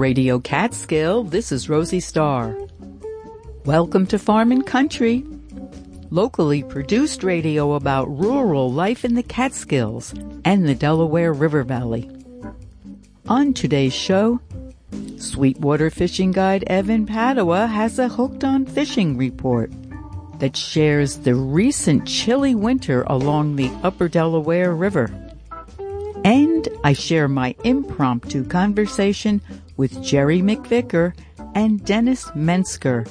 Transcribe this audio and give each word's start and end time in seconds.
Radio 0.00 0.38
Catskill, 0.38 1.24
this 1.24 1.52
is 1.52 1.68
Rosie 1.68 2.00
Starr. 2.00 2.56
Welcome 3.66 4.06
to 4.06 4.18
Farm 4.18 4.50
and 4.50 4.66
Country, 4.66 5.26
locally 6.08 6.62
produced 6.62 7.22
radio 7.22 7.74
about 7.74 8.06
rural 8.06 8.72
life 8.72 9.04
in 9.04 9.14
the 9.14 9.22
Catskills 9.22 10.14
and 10.46 10.66
the 10.66 10.74
Delaware 10.74 11.34
River 11.34 11.64
Valley. 11.64 12.10
On 13.28 13.52
today's 13.52 13.92
show, 13.92 14.40
Sweetwater 15.18 15.90
fishing 15.90 16.32
guide 16.32 16.64
Evan 16.68 17.04
Padua 17.04 17.66
has 17.66 17.98
a 17.98 18.08
hooked 18.08 18.42
on 18.42 18.64
fishing 18.64 19.18
report 19.18 19.70
that 20.38 20.56
shares 20.56 21.18
the 21.18 21.34
recent 21.34 22.08
chilly 22.08 22.54
winter 22.54 23.02
along 23.02 23.56
the 23.56 23.70
upper 23.82 24.08
Delaware 24.08 24.74
River. 24.74 25.10
And 26.24 26.68
I 26.84 26.94
share 26.94 27.28
my 27.28 27.54
impromptu 27.64 28.46
conversation 28.46 29.42
with 29.80 30.02
Jerry 30.02 30.42
McVicker 30.42 31.14
and 31.54 31.82
Dennis 31.86 32.26
Mensker, 32.32 33.08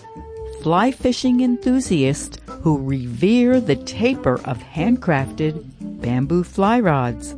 fly 0.61 0.91
fishing 0.91 1.41
enthusiasts 1.41 2.37
who 2.61 2.77
revere 2.77 3.59
the 3.59 3.75
taper 3.75 4.35
of 4.45 4.59
handcrafted 4.59 5.65
bamboo 5.99 6.43
fly 6.43 6.79
rods. 6.79 7.35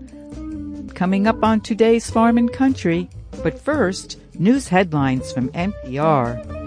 Coming 0.95 1.27
up 1.27 1.45
on 1.45 1.61
today's 1.61 2.09
Farm 2.09 2.37
and 2.37 2.51
Country, 2.51 3.09
but 3.41 3.57
first, 3.57 4.19
news 4.37 4.67
headlines 4.67 5.31
from 5.31 5.47
NPR. 5.51 6.60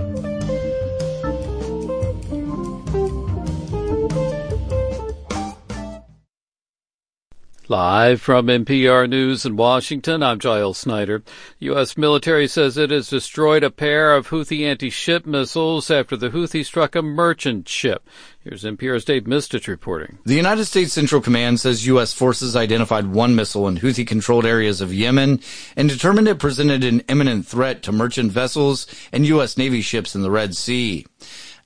Live 7.69 8.21
from 8.21 8.49
NPR 8.49 9.09
News 9.09 9.47
in 9.47 9.57
Washington, 9.57 10.23
I'm 10.23 10.39
Giles 10.39 10.77
Snyder. 10.77 11.23
U.S. 11.61 11.97
military 11.97 12.47
says 12.47 12.77
it 12.77 12.91
has 12.91 13.09
destroyed 13.09 13.65
a 13.65 13.71
pair 13.71 14.15
of 14.15 14.29
Houthi 14.29 14.67
anti-ship 14.67 15.25
missiles 15.25 15.91
after 15.91 16.15
the 16.15 16.29
Houthis 16.29 16.67
struck 16.67 16.95
a 16.95 17.01
merchant 17.01 17.67
ship. 17.67 18.07
Here's 18.41 18.65
NPR's 18.65 19.07
Dave 19.07 19.25
Mistich 19.25 19.67
reporting. 19.67 20.19
The 20.27 20.35
United 20.35 20.67
States 20.67 20.93
Central 20.93 21.23
Command 21.23 21.59
says 21.59 21.87
U.S. 21.87 22.13
forces 22.13 22.55
identified 22.55 23.07
one 23.07 23.35
missile 23.35 23.67
in 23.67 23.79
Houthi-controlled 23.79 24.45
areas 24.45 24.83
of 24.83 24.93
Yemen 24.93 25.41
and 25.75 25.89
determined 25.89 26.29
it 26.29 26.39
presented 26.39 26.85
an 26.85 27.01
imminent 27.09 27.47
threat 27.47 27.83
to 27.85 27.93
merchant 27.93 28.31
vessels 28.31 28.87
and 29.11 29.27
U.S. 29.27 29.57
Navy 29.57 29.81
ships 29.81 30.15
in 30.15 30.21
the 30.21 30.31
Red 30.31 30.55
Sea. 30.55 31.07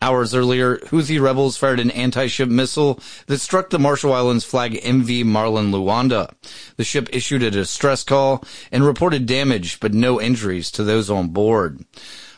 Hours 0.00 0.32
earlier, 0.32 0.76
Houthi 0.76 1.20
rebels 1.20 1.56
fired 1.56 1.80
an 1.80 1.90
anti-ship 1.90 2.48
missile 2.48 3.00
that 3.26 3.40
struck 3.40 3.70
the 3.70 3.80
Marshall 3.80 4.12
Islands 4.12 4.44
flag 4.44 4.74
MV 4.74 5.24
Marlin 5.24 5.72
Luanda. 5.72 6.32
The 6.76 6.84
ship 6.84 7.08
issued 7.12 7.42
a 7.42 7.50
distress 7.50 8.04
call 8.04 8.44
and 8.70 8.84
reported 8.84 9.26
damage 9.26 9.80
but 9.80 9.94
no 9.94 10.20
injuries 10.20 10.70
to 10.72 10.84
those 10.84 11.10
on 11.10 11.28
board. 11.28 11.84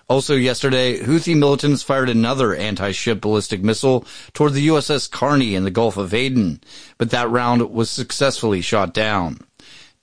Also 0.09 0.35
yesterday, 0.35 1.01
Houthi 1.01 1.37
militants 1.37 1.83
fired 1.83 2.09
another 2.09 2.55
anti-ship 2.55 3.21
ballistic 3.21 3.63
missile 3.63 4.07
toward 4.33 4.55
the 4.55 4.69
USS 4.69 5.11
Carney 5.11 5.55
in 5.55 5.65
the 5.65 5.71
Gulf 5.71 5.99
of 5.99 6.15
Aden, 6.15 6.63
but 6.97 7.11
that 7.11 7.31
round 7.31 7.71
was 7.71 7.91
successfully 7.91 8.63
shot 8.63 8.95
down. 8.95 9.39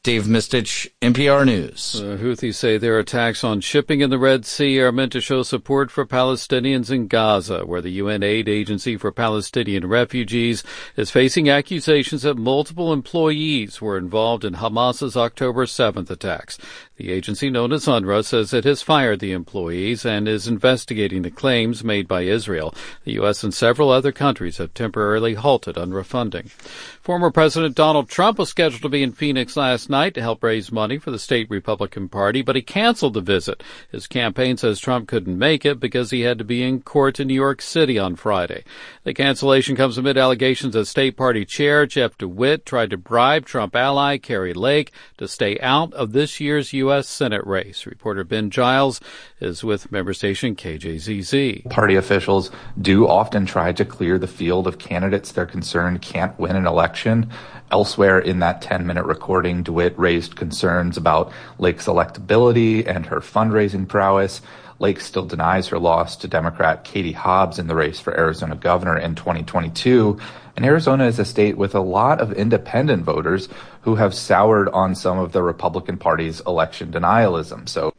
Dave 0.07 0.23
Mistich, 0.23 0.87
NPR 1.01 1.45
News. 1.45 1.91
The 1.99 2.15
Houthis 2.15 2.55
say 2.55 2.77
their 2.77 2.97
attacks 2.97 3.43
on 3.43 3.59
shipping 3.59 3.99
in 3.99 4.09
the 4.09 4.17
Red 4.17 4.45
Sea 4.45 4.79
are 4.79 4.89
meant 4.93 5.11
to 5.11 5.19
show 5.19 5.43
support 5.43 5.91
for 5.91 6.05
Palestinians 6.05 6.89
in 6.89 7.07
Gaza, 7.07 7.65
where 7.65 7.81
the 7.81 7.89
UN 7.89 8.23
aid 8.23 8.47
agency 8.47 8.95
for 8.95 9.11
Palestinian 9.11 9.85
refugees 9.85 10.63
is 10.95 11.11
facing 11.11 11.49
accusations 11.49 12.21
that 12.21 12.37
multiple 12.37 12.93
employees 12.93 13.81
were 13.81 13.97
involved 13.97 14.45
in 14.45 14.53
Hamas's 14.53 15.17
October 15.17 15.65
7th 15.65 16.09
attacks. 16.09 16.57
The 16.97 17.11
agency 17.11 17.51
known 17.51 17.73
as 17.73 17.85
UNRWA 17.85 18.25
says 18.25 18.53
it 18.53 18.63
has 18.63 18.81
fired 18.81 19.19
the 19.19 19.31
employees 19.31 20.03
and 20.03 20.27
is 20.27 20.47
investigating 20.47 21.21
the 21.21 21.29
claims 21.29 21.83
made 21.83 22.07
by 22.07 22.23
Israel. 22.23 22.73
The 23.03 23.13
U.S. 23.13 23.43
and 23.43 23.53
several 23.53 23.91
other 23.91 24.11
countries 24.11 24.57
have 24.57 24.73
temporarily 24.73 25.35
halted 25.35 25.75
UNRWA 25.75 26.03
funding. 26.03 26.47
Former 26.99 27.29
President 27.29 27.75
Donald 27.75 28.09
Trump 28.09 28.39
was 28.39 28.49
scheduled 28.49 28.81
to 28.81 28.89
be 28.89 29.03
in 29.03 29.11
Phoenix 29.11 29.55
last 29.55 29.91
night 29.91 30.15
to 30.15 30.21
help 30.21 30.41
raise 30.43 30.71
money 30.71 30.97
for 30.97 31.11
the 31.11 31.19
state 31.19 31.47
Republican 31.51 32.09
Party, 32.09 32.41
but 32.41 32.55
he 32.55 32.63
canceled 32.63 33.13
the 33.13 33.21
visit. 33.21 33.61
His 33.91 34.07
campaign 34.07 34.57
says 34.57 34.79
Trump 34.79 35.07
couldn't 35.07 35.37
make 35.37 35.67
it 35.67 35.79
because 35.79 36.09
he 36.09 36.21
had 36.21 36.39
to 36.39 36.43
be 36.43 36.63
in 36.63 36.81
court 36.81 37.19
in 37.19 37.27
New 37.27 37.35
York 37.35 37.61
City 37.61 37.99
on 37.99 38.15
Friday. 38.15 38.63
The 39.03 39.13
cancellation 39.13 39.75
comes 39.75 39.99
amid 39.99 40.17
allegations 40.17 40.73
that 40.73 40.87
state 40.87 41.15
party 41.15 41.45
chair 41.45 41.85
Jeff 41.85 42.17
DeWitt 42.17 42.65
tried 42.65 42.89
to 42.89 42.97
bribe 42.97 43.45
Trump 43.45 43.75
ally 43.75 44.17
Kari 44.17 44.55
Lake 44.55 44.91
to 45.17 45.27
stay 45.27 45.59
out 45.59 45.93
of 45.93 46.11
this 46.11 46.39
year's 46.39 46.73
U.S. 46.73 46.86
U.S. 46.87 47.09
Senate 47.09 47.45
race. 47.45 47.85
Reporter 47.85 48.23
Ben 48.23 48.49
Giles 48.49 49.01
is 49.41 49.61
with 49.61 49.91
member 49.91 50.13
station 50.13 50.55
KJZZ. 50.55 51.69
Party 51.69 51.95
officials 51.95 52.49
do 52.81 53.05
often 53.05 53.45
try 53.45 53.73
to 53.73 53.83
clear 53.83 54.17
the 54.17 54.25
field 54.25 54.67
of 54.67 54.79
candidates 54.79 55.33
they're 55.33 55.45
concerned 55.45 56.01
can't 56.01 56.39
win 56.39 56.55
an 56.55 56.65
election. 56.65 57.29
Elsewhere 57.71 58.19
in 58.19 58.39
that 58.39 58.61
10 58.61 58.87
minute 58.87 59.03
recording, 59.03 59.63
DeWitt 59.63 59.99
raised 59.99 60.37
concerns 60.37 60.95
about 60.95 61.33
Lake's 61.59 61.87
electability 61.87 62.87
and 62.87 63.05
her 63.05 63.19
fundraising 63.19 63.85
prowess. 63.85 64.39
Lake 64.79 64.99
still 64.99 65.25
denies 65.25 65.67
her 65.67 65.79
loss 65.79 66.15
to 66.17 66.27
Democrat 66.27 66.83
Katie 66.83 67.11
Hobbs 67.11 67.59
in 67.59 67.67
the 67.67 67.75
race 67.75 67.99
for 67.99 68.17
Arizona 68.17 68.55
governor 68.55 68.97
in 68.97 69.15
2022. 69.15 70.19
And 70.55 70.65
Arizona 70.65 71.05
is 71.05 71.19
a 71.19 71.25
state 71.25 71.57
with 71.57 71.75
a 71.75 71.79
lot 71.79 72.19
of 72.19 72.33
independent 72.33 73.03
voters 73.03 73.49
who 73.81 73.95
have 73.95 74.13
soured 74.13 74.69
on 74.69 74.95
some 74.95 75.19
of 75.19 75.31
the 75.31 75.43
Republican 75.43 75.97
Party's 75.97 76.41
election 76.41 76.91
denialism. 76.91 77.67
So 77.69 77.93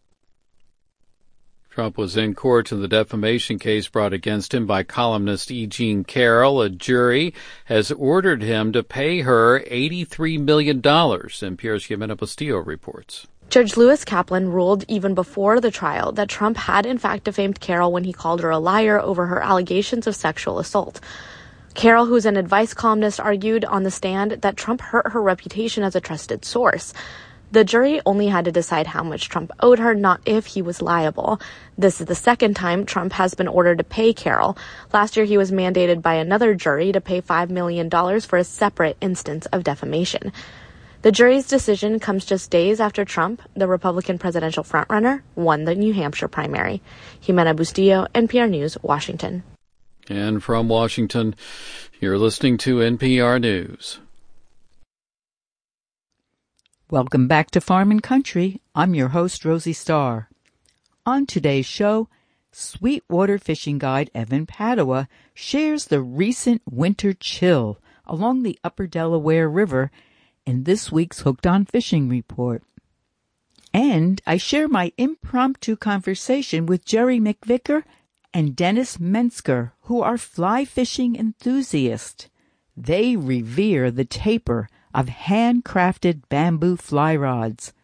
Trump 1.79 1.97
was 1.97 2.17
in 2.17 2.35
court 2.35 2.73
in 2.73 2.81
the 2.81 2.89
defamation 2.89 3.57
case 3.57 3.87
brought 3.87 4.13
against 4.13 4.53
him 4.53 4.67
by 4.67 4.83
columnist 4.83 5.49
E. 5.49 5.65
Jean 5.69 6.03
Carroll. 6.03 6.61
A 6.61 6.69
jury 6.69 7.33
has 7.67 7.93
ordered 7.93 8.43
him 8.43 8.73
to 8.73 8.83
pay 8.83 9.21
her 9.21 9.61
$83 9.61 10.41
million, 10.41 10.83
NPR's 10.83 11.87
Jimena 11.87 12.17
Bustillo 12.17 12.67
reports. 12.67 13.29
Judge 13.51 13.79
Lewis 13.79 14.05
Kaplan 14.05 14.53
ruled 14.53 14.85
even 14.89 15.15
before 15.15 15.59
the 15.59 15.71
trial 15.71 16.13
that 16.13 16.29
Trump 16.29 16.59
had 16.59 16.85
in 16.85 16.99
fact 16.99 17.25
defamed 17.25 17.61
Carroll 17.61 17.91
when 17.91 18.05
he 18.05 18.13
called 18.13 18.43
her 18.43 18.51
a 18.51 18.59
liar 18.59 19.01
over 19.01 19.25
her 19.25 19.41
allegations 19.41 20.07
of 20.07 20.15
sexual 20.15 20.59
assault. 20.59 21.01
Carroll, 21.73 22.05
who's 22.05 22.27
an 22.27 22.37
advice 22.37 22.75
columnist, 22.75 23.19
argued 23.19 23.65
on 23.65 23.85
the 23.85 23.91
stand 23.91 24.33
that 24.33 24.59
Trump 24.59 24.83
hurt 24.83 25.13
her 25.13 25.23
reputation 25.23 25.83
as 25.83 25.97
a 25.97 26.01
trusted 26.01 26.45
source. 26.45 26.93
The 27.51 27.65
jury 27.65 28.03
only 28.05 28.27
had 28.27 28.45
to 28.45 28.53
decide 28.53 28.89
how 28.89 29.03
much 29.03 29.31
Trump 29.31 29.51
owed 29.61 29.79
her, 29.79 29.95
not 29.95 30.21
if 30.27 30.45
he 30.45 30.61
was 30.61 30.83
liable. 30.83 31.41
This 31.79 32.03
is 32.03 32.07
the 32.07 32.15
second 32.15 32.55
time 32.55 32.85
Trump 32.85 33.15
has 33.15 33.33
been 33.33 33.49
ordered 33.49 33.79
to 33.79 33.85
pay 33.85 34.13
Carroll. 34.13 34.59
Last 34.93 35.17
year, 35.17 35.25
he 35.25 35.39
was 35.39 35.51
mandated 35.51 36.03
by 36.03 36.15
another 36.15 36.55
jury 36.55 36.93
to 36.93 37.01
pay 37.01 37.23
$5 37.23 37.49
million 37.49 37.89
for 38.21 38.37
a 38.37 38.45
separate 38.45 38.99
instance 39.01 39.47
of 39.47 39.65
defamation. 39.65 40.35
The 41.09 41.13
jury's 41.13 41.47
decision 41.47 42.01
comes 42.01 42.27
just 42.27 42.51
days 42.51 42.81
after 42.81 43.03
Trump, 43.03 43.41
the 43.55 43.67
Republican 43.67 44.19
presidential 44.19 44.63
frontrunner, 44.63 45.23
won 45.37 45.65
the 45.65 45.75
New 45.75 45.95
Hampshire 45.95 46.29
primary. 46.29 46.83
Jimena 47.23 47.57
Bustillo, 47.57 48.07
NPR 48.13 48.51
News, 48.51 48.77
Washington. 48.83 49.43
And 50.11 50.45
from 50.45 50.69
Washington, 50.69 51.35
you're 51.99 52.19
listening 52.19 52.59
to 52.59 52.81
NPR 52.81 53.41
News. 53.41 54.01
Welcome 56.91 57.27
back 57.27 57.51
to 57.53 57.61
Farm 57.63 57.91
and 57.91 58.03
Country. 58.03 58.61
I'm 58.75 58.95
your 58.95 59.09
host, 59.09 59.47
Rosie 59.47 59.73
Starr. 59.73 60.29
On 61.07 61.25
today's 61.25 61.65
show, 61.65 62.11
Sweetwater 62.53 63.39
fishing 63.39 63.79
guide 63.79 64.11
Evan 64.15 64.45
Padua 64.45 65.09
shares 65.33 65.87
the 65.87 66.03
recent 66.03 66.61
winter 66.71 67.15
chill 67.15 67.79
along 68.07 68.43
the 68.43 68.59
upper 68.63 68.87
Delaware 68.87 69.49
River 69.49 69.91
in 70.49 70.65
this 70.65 70.91
week's 70.91 71.21
Hooked 71.21 71.47
on 71.47 71.67
Fishing 71.67 72.09
report. 72.09 72.63
And 73.75 74.23
I 74.27 74.39
share 74.39 74.67
my 74.67 74.93
impromptu 74.97 75.77
conversation 75.77 76.65
with 76.65 76.87
Jerry 76.87 77.21
McVicker 77.21 77.85
and 78.33 78.57
Dennis 78.57 78.97
Mensker, 78.97 79.73
who 79.83 80.01
are 80.01 80.17
fly 80.17 80.65
fishing 80.65 81.17
enthusiasts. 81.17 82.31
They 82.75 83.15
revere 83.15 83.91
the 83.91 84.07
taper 84.07 84.71
of 84.95 85.09
handcrafted 85.09 86.23
bamboo 86.31 86.79
fly 86.79 87.15
rods. 87.15 87.75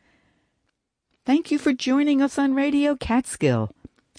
Thank 1.27 1.51
you 1.51 1.59
for 1.59 1.75
joining 1.75 2.23
us 2.23 2.39
on 2.39 2.55
Radio 2.55 2.97
Catskill 2.97 3.75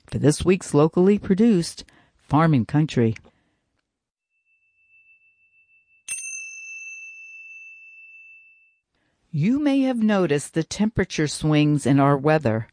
for 0.06 0.20
this 0.20 0.46
week's 0.46 0.76
locally 0.76 1.18
produced 1.18 1.84
Farm 2.16 2.54
and 2.54 2.68
Country. 2.68 3.16
You 9.38 9.60
may 9.60 9.82
have 9.82 10.02
noticed 10.02 10.54
the 10.54 10.64
temperature 10.64 11.28
swings 11.28 11.86
in 11.86 12.00
our 12.00 12.16
weather. 12.16 12.70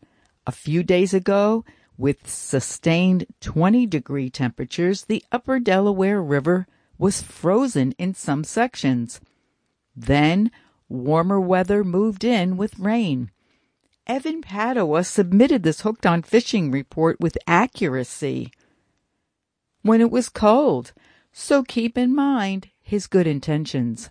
A 0.46 0.52
few 0.52 0.84
days 0.84 1.12
ago, 1.12 1.64
with 1.98 2.30
sustained 2.30 3.26
20 3.40 3.84
degree 3.86 4.30
temperatures, 4.30 5.02
the 5.02 5.24
upper 5.32 5.58
Delaware 5.58 6.22
River 6.22 6.68
was 6.98 7.20
frozen 7.20 7.96
in 7.98 8.14
some 8.14 8.44
sections. 8.44 9.20
Then, 9.96 10.52
warmer 10.88 11.40
weather 11.40 11.82
moved 11.82 12.22
in 12.22 12.56
with 12.56 12.78
rain. 12.78 13.32
Evan 14.06 14.40
Padua 14.40 15.02
submitted 15.02 15.64
this 15.64 15.80
hooked 15.80 16.06
on 16.06 16.22
fishing 16.22 16.70
report 16.70 17.18
with 17.18 17.36
accuracy 17.44 18.52
when 19.82 20.00
it 20.00 20.12
was 20.12 20.28
cold, 20.28 20.92
so 21.32 21.64
keep 21.64 21.98
in 21.98 22.14
mind 22.14 22.68
his 22.80 23.08
good 23.08 23.26
intentions. 23.26 24.10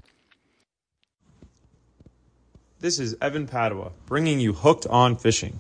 This 2.82 2.98
is 2.98 3.16
Evan 3.22 3.46
Padua 3.46 3.92
bringing 4.08 4.40
you 4.40 4.54
Hooked 4.54 4.88
on 4.88 5.16
Fishing. 5.16 5.60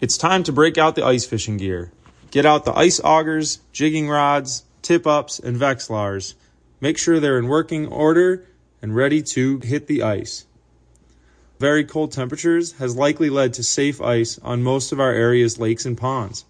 It's 0.00 0.16
time 0.16 0.44
to 0.44 0.52
break 0.52 0.78
out 0.78 0.94
the 0.94 1.04
ice 1.04 1.26
fishing 1.26 1.56
gear. 1.56 1.90
Get 2.30 2.46
out 2.46 2.64
the 2.64 2.78
ice 2.78 3.00
augers, 3.00 3.58
jigging 3.72 4.08
rods, 4.08 4.62
tip 4.82 5.04
ups, 5.04 5.40
and 5.40 5.56
Vexilars. 5.56 6.34
Make 6.80 6.96
sure 6.96 7.18
they're 7.18 7.40
in 7.40 7.48
working 7.48 7.88
order 7.88 8.46
and 8.80 8.94
ready 8.94 9.20
to 9.34 9.58
hit 9.58 9.88
the 9.88 10.04
ice. 10.04 10.46
Very 11.58 11.82
cold 11.82 12.12
temperatures 12.12 12.74
has 12.74 12.94
likely 12.94 13.28
led 13.28 13.52
to 13.54 13.64
safe 13.64 14.00
ice 14.00 14.38
on 14.44 14.62
most 14.62 14.92
of 14.92 15.00
our 15.00 15.12
area's 15.12 15.58
lakes 15.58 15.84
and 15.84 15.98
ponds. 15.98 16.44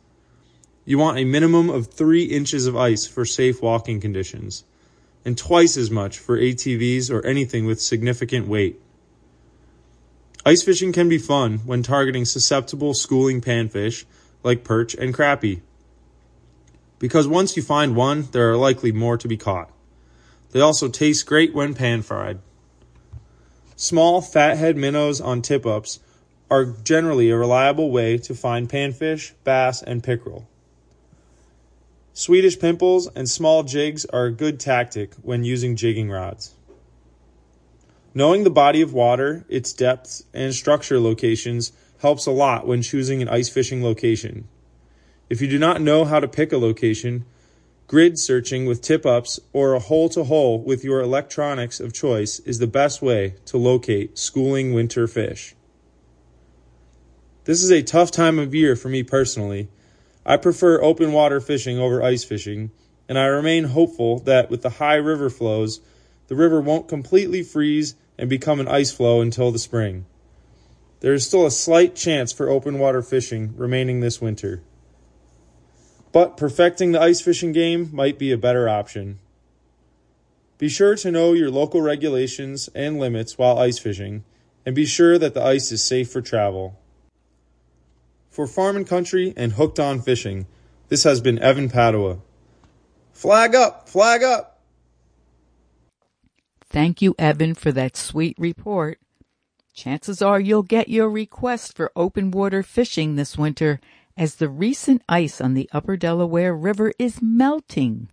You 0.85 0.99
want 0.99 1.19
a 1.19 1.25
minimum 1.25 1.71
of 1.71 1.87
three 1.87 2.25
inches 2.25 2.67
of 2.67 2.77
ice 2.77 3.07
for 3.07 3.25
safe 3.25 3.63
walking 3.63 4.03
conditions, 4.03 4.65
and 5.25 5.39
twice 5.39 5.79
as 5.79 5.91
much 5.91 6.19
for 6.19 6.39
ATVs 6.39 7.11
or 7.11 7.25
anything 7.25 7.65
with 7.65 7.81
significant 7.81 8.47
weight. 8.47 8.79
Ice 10.47 10.63
fishing 10.63 10.93
can 10.93 11.09
be 11.09 11.19
fun 11.19 11.59
when 11.67 11.83
targeting 11.83 12.25
susceptible 12.25 12.95
schooling 12.95 13.43
panfish 13.43 14.05
like 14.43 14.65
perch 14.65 14.95
and 14.95 15.15
crappie. 15.15 15.61
Because 16.99 17.29
once 17.29 17.57
you 17.57 17.63
find 17.63 17.95
one, 17.95 18.29
there 18.33 18.51
are 18.51 18.57
likely 18.57 18.91
more 18.91 19.19
to 19.19 19.29
be 19.29 19.37
caught. 19.37 19.71
They 20.53 20.61
also 20.61 20.89
taste 20.89 21.27
great 21.27 21.55
when 21.55 21.75
pan 21.75 22.03
fried. 22.03 22.39
Small 23.77 24.21
fathead 24.23 24.77
minnows 24.77 25.21
on 25.21 25.43
tip 25.43 25.67
ups 25.67 26.01
are 26.51 26.65
generally 26.65 27.31
a 27.31 27.37
reliable 27.37 27.91
way 27.91 28.19
to 28.19 28.35
find 28.35 28.69
panfish, 28.69 29.33
bass, 29.45 29.83
and 29.83 30.03
pickerel. 30.03 30.49
Swedish 32.13 32.59
pimples 32.59 33.09
and 33.15 33.29
small 33.29 33.63
jigs 33.63 34.05
are 34.07 34.27
a 34.27 34.33
good 34.33 34.59
tactic 34.59 35.15
when 35.23 35.45
using 35.45 35.77
jigging 35.77 36.11
rods. 36.11 36.55
Knowing 38.13 38.43
the 38.43 38.51
body 38.51 38.83
of 38.83 38.93
water, 38.93 39.45
its 39.49 39.73
depths, 39.73 40.25
and 40.35 40.53
structure 40.53 40.99
locations 40.99 41.71
helps 42.01 42.27
a 42.27 42.31
lot 42.33 42.67
when 42.67 42.83
choosing 42.83 43.23
an 43.23 43.29
ice 43.29 43.49
fishing 43.49 43.85
location. 43.85 44.49
If 45.29 45.41
you 45.41 45.47
do 45.47 45.61
not 45.61 45.81
know 45.81 46.05
how 46.05 46.19
to 46.19 46.27
pick 46.27 46.53
a 46.53 46.59
location, 46.59 47.25
grid 47.87 48.19
searching 48.19 48.67
with 48.67 48.83
tip 48.83 49.07
ups 49.07 49.39
or 49.53 49.75
a 49.75 49.79
hole 49.79 50.09
to 50.09 50.25
hole 50.25 50.61
with 50.61 50.83
your 50.83 51.01
electronics 51.01 51.79
of 51.79 51.93
choice 51.93 52.41
is 52.41 52.59
the 52.59 52.67
best 52.67 53.01
way 53.01 53.37
to 53.45 53.57
locate 53.57 54.19
schooling 54.19 54.75
winter 54.75 55.07
fish. 55.07 55.55
This 57.45 57.63
is 57.63 57.71
a 57.71 57.83
tough 57.83 58.11
time 58.11 58.41
of 58.41 58.55
year 58.55 58.75
for 58.75 58.89
me 58.89 59.05
personally. 59.05 59.69
I 60.27 60.37
prefer 60.37 60.83
open 60.83 61.13
water 61.13 61.41
fishing 61.41 61.79
over 61.79 62.03
ice 62.03 62.25
fishing, 62.25 62.73
and 63.09 63.17
I 63.17 63.27
remain 63.27 63.65
hopeful 63.65 64.19
that 64.21 64.51
with 64.51 64.63
the 64.63 64.71
high 64.71 64.97
river 64.97 65.31
flows, 65.31 65.81
the 66.27 66.37
river 66.37 66.61
won't 66.61 66.89
completely 66.89 67.43
freeze 67.43 67.95
and 68.21 68.29
become 68.29 68.61
an 68.61 68.69
ice 68.69 68.93
floe 68.93 69.23
until 69.23 69.51
the 69.51 69.59
spring. 69.59 70.05
There 71.01 71.15
is 71.15 71.27
still 71.27 71.47
a 71.47 71.51
slight 71.51 71.97
chance 71.97 72.33
for 72.33 72.51
open 72.51 72.79
water 72.79 73.01
fishing 73.01 73.55
remaining 73.57 74.01
this 74.01 74.21
winter. 74.21 74.63
But 76.13 76.37
perfecting 76.37 76.93
the 76.93 77.01
ice 77.01 77.23
fishing 77.23 77.53
game 77.53 77.89
might 77.95 78.19
be 78.19 78.31
a 78.31 78.37
better 78.37 78.69
option. 78.69 79.21
Be 80.59 80.69
sure 80.69 80.97
to 80.97 81.11
know 81.11 81.33
your 81.33 81.51
local 81.51 81.81
regulations 81.81 82.69
and 82.75 83.01
limits 83.01 83.39
while 83.39 83.59
ice 83.59 83.79
fishing, 83.79 84.25
and 84.67 84.75
be 84.75 84.85
sure 84.85 85.17
that 85.17 85.33
the 85.33 85.43
ice 85.43 85.73
is 85.73 85.83
safe 85.83 86.11
for 86.11 86.21
travel. 86.21 86.79
For 88.29 88.47
Farm 88.47 88.77
and 88.77 88.87
Country 88.87 89.33
and 89.35 89.53
Hooked 89.53 89.81
on 89.81 90.03
Fishing, 90.03 90.47
this 90.89 91.05
has 91.05 91.23
been 91.23 91.39
Evan 91.39 91.71
Padua. 91.71 92.19
Flag 93.15 93.55
up! 93.55 93.89
Flag 93.89 94.23
up! 94.23 94.50
Thank 96.71 97.03
you, 97.03 97.17
Evan, 97.19 97.55
for 97.55 97.73
that 97.73 97.97
sweet 97.97 98.37
report. 98.39 99.01
Chances 99.75 100.23
are 100.23 100.39
you'll 100.39 100.63
get 100.63 100.89
your 100.89 101.11
request 101.11 101.77
for 101.77 101.91
open 101.97 102.31
water 102.31 102.63
fishing 102.63 103.17
this 103.17 103.37
winter 103.37 103.81
as 104.17 104.37
the 104.37 104.49
recent 104.49 105.03
ice 105.09 105.41
on 105.41 105.55
the 105.55 105.69
upper 105.73 105.97
Delaware 105.97 106.55
River 106.55 106.93
is 106.97 107.21
melting. 107.21 108.09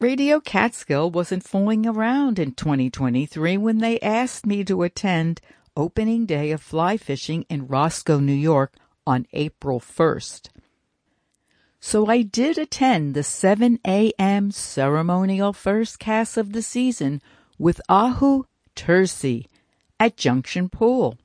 Radio 0.00 0.40
Catskill 0.40 1.10
wasn't 1.10 1.44
fooling 1.44 1.86
around 1.86 2.38
in 2.38 2.52
2023 2.52 3.58
when 3.58 3.78
they 3.78 4.00
asked 4.00 4.46
me 4.46 4.64
to 4.64 4.82
attend 4.82 5.42
opening 5.76 6.24
day 6.24 6.50
of 6.50 6.62
fly 6.62 6.96
fishing 6.96 7.44
in 7.50 7.66
Roscoe, 7.66 8.18
New 8.18 8.32
York 8.32 8.72
on 9.10 9.26
April 9.32 9.80
1st. 9.80 10.50
So 11.80 12.06
I 12.06 12.22
did 12.22 12.58
attend 12.58 13.14
the 13.14 13.24
7 13.24 13.80
a.m. 13.84 14.52
ceremonial 14.52 15.52
first 15.52 15.98
cast 15.98 16.36
of 16.36 16.52
the 16.52 16.62
season 16.62 17.20
with 17.58 17.80
Ahu 17.88 18.44
Tersi 18.76 19.46
at 19.98 20.16
Junction 20.16 20.68
Pool. 20.68 21.18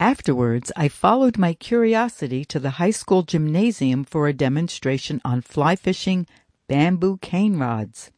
Afterwards, 0.00 0.72
I 0.74 0.88
followed 0.88 1.38
my 1.38 1.54
curiosity 1.54 2.44
to 2.46 2.58
the 2.58 2.76
high 2.80 2.90
school 2.90 3.22
gymnasium 3.22 4.02
for 4.02 4.26
a 4.26 4.32
demonstration 4.32 5.20
on 5.24 5.42
fly 5.42 5.76
fishing 5.76 6.26
bamboo 6.66 7.18
cane 7.18 7.56
rods. 7.56 8.10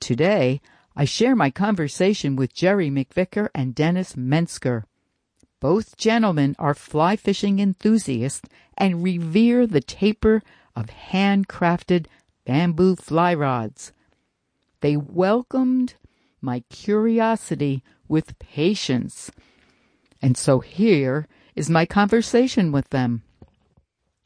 Today, 0.00 0.62
I 0.96 1.04
share 1.04 1.36
my 1.36 1.50
conversation 1.50 2.34
with 2.34 2.54
Jerry 2.54 2.88
McVicker 2.88 3.50
and 3.54 3.74
Dennis 3.74 4.14
Mensker. 4.14 4.84
Both 5.60 5.98
gentlemen 5.98 6.56
are 6.58 6.74
fly 6.74 7.16
fishing 7.16 7.58
enthusiasts 7.58 8.48
and 8.78 9.02
revere 9.02 9.66
the 9.66 9.82
taper 9.82 10.42
of 10.74 10.86
handcrafted 10.86 12.06
bamboo 12.46 12.96
fly 12.96 13.34
rods. 13.34 13.92
They 14.80 14.96
welcomed 14.96 15.94
my 16.40 16.60
curiosity 16.70 17.82
with 18.08 18.38
patience. 18.38 19.30
And 20.22 20.36
so 20.36 20.60
here 20.60 21.28
is 21.54 21.68
my 21.68 21.84
conversation 21.84 22.72
with 22.72 22.88
them. 22.88 23.22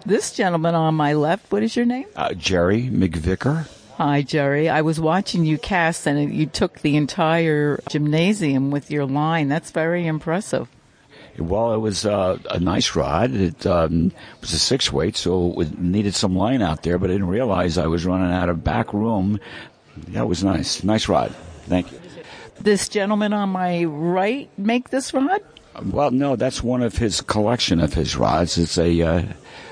This 0.06 0.32
gentleman 0.32 0.76
on 0.76 0.94
my 0.94 1.14
left, 1.14 1.50
what 1.50 1.64
is 1.64 1.74
your 1.74 1.86
name? 1.86 2.06
Uh, 2.14 2.34
Jerry 2.34 2.82
McVicker. 2.82 3.68
Hi, 3.96 4.22
Jerry. 4.22 4.68
I 4.68 4.82
was 4.82 5.00
watching 5.00 5.44
you 5.44 5.58
cast 5.58 6.06
and 6.06 6.32
you 6.32 6.46
took 6.46 6.80
the 6.80 6.96
entire 6.96 7.80
gymnasium 7.88 8.70
with 8.70 8.90
your 8.90 9.06
line. 9.06 9.48
That's 9.48 9.70
very 9.70 10.06
impressive. 10.06 10.68
Well, 11.38 11.74
it 11.74 11.78
was 11.78 12.06
uh, 12.06 12.38
a 12.50 12.60
nice 12.60 12.94
rod. 12.94 13.32
It 13.32 13.66
um, 13.66 14.12
was 14.40 14.52
a 14.52 14.58
six 14.58 14.92
weight, 14.92 15.16
so 15.16 15.60
it 15.60 15.78
needed 15.78 16.14
some 16.14 16.36
line 16.36 16.62
out 16.62 16.82
there, 16.82 16.98
but 16.98 17.10
I 17.10 17.14
didn't 17.14 17.28
realize 17.28 17.76
I 17.76 17.86
was 17.86 18.06
running 18.06 18.32
out 18.32 18.48
of 18.48 18.62
back 18.62 18.92
room. 18.92 19.40
Yeah, 20.10 20.22
it 20.22 20.28
was 20.28 20.44
nice. 20.44 20.84
Nice 20.84 21.08
rod. 21.08 21.34
Thank 21.66 21.90
you. 21.90 22.00
This 22.60 22.88
gentleman 22.88 23.32
on 23.32 23.48
my 23.48 23.84
right 23.84 24.48
make 24.56 24.90
this 24.90 25.12
rod? 25.12 25.42
Well, 25.84 26.12
no, 26.12 26.36
that's 26.36 26.62
one 26.62 26.82
of 26.82 26.96
his 26.96 27.20
collection 27.20 27.80
of 27.80 27.94
his 27.94 28.16
rods. 28.16 28.56
It's 28.56 28.78
a 28.78 29.02
uh, 29.02 29.22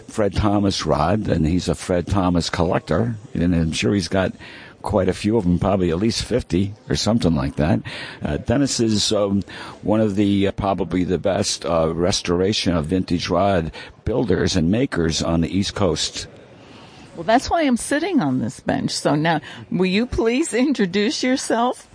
Fred 0.08 0.34
Thomas 0.34 0.84
rod, 0.84 1.28
and 1.28 1.46
he's 1.46 1.68
a 1.68 1.76
Fred 1.76 2.08
Thomas 2.08 2.50
collector, 2.50 3.16
and 3.34 3.54
I'm 3.54 3.72
sure 3.72 3.94
he's 3.94 4.08
got 4.08 4.32
quite 4.82 5.08
a 5.08 5.14
few 5.14 5.36
of 5.36 5.44
them, 5.44 5.58
probably 5.58 5.90
at 5.90 5.98
least 5.98 6.24
50 6.24 6.74
or 6.88 6.96
something 6.96 7.34
like 7.34 7.56
that. 7.56 7.80
Uh, 8.22 8.36
Dennis 8.36 8.80
is 8.80 9.12
um, 9.12 9.42
one 9.82 10.00
of 10.00 10.16
the 10.16 10.48
uh, 10.48 10.52
probably 10.52 11.04
the 11.04 11.18
best 11.18 11.64
uh, 11.64 11.94
restoration 11.94 12.74
of 12.74 12.86
vintage 12.86 13.28
rod 13.28 13.72
builders 14.04 14.56
and 14.56 14.70
makers 14.70 15.22
on 15.22 15.40
the 15.40 15.48
East 15.48 15.74
Coast. 15.74 16.26
Well, 17.14 17.24
that's 17.24 17.50
why 17.50 17.62
I'm 17.62 17.76
sitting 17.76 18.20
on 18.20 18.40
this 18.40 18.60
bench. 18.60 18.90
So 18.90 19.14
now, 19.14 19.40
will 19.70 19.86
you 19.86 20.06
please 20.06 20.54
introduce 20.68 21.22
yourself? 21.22 21.88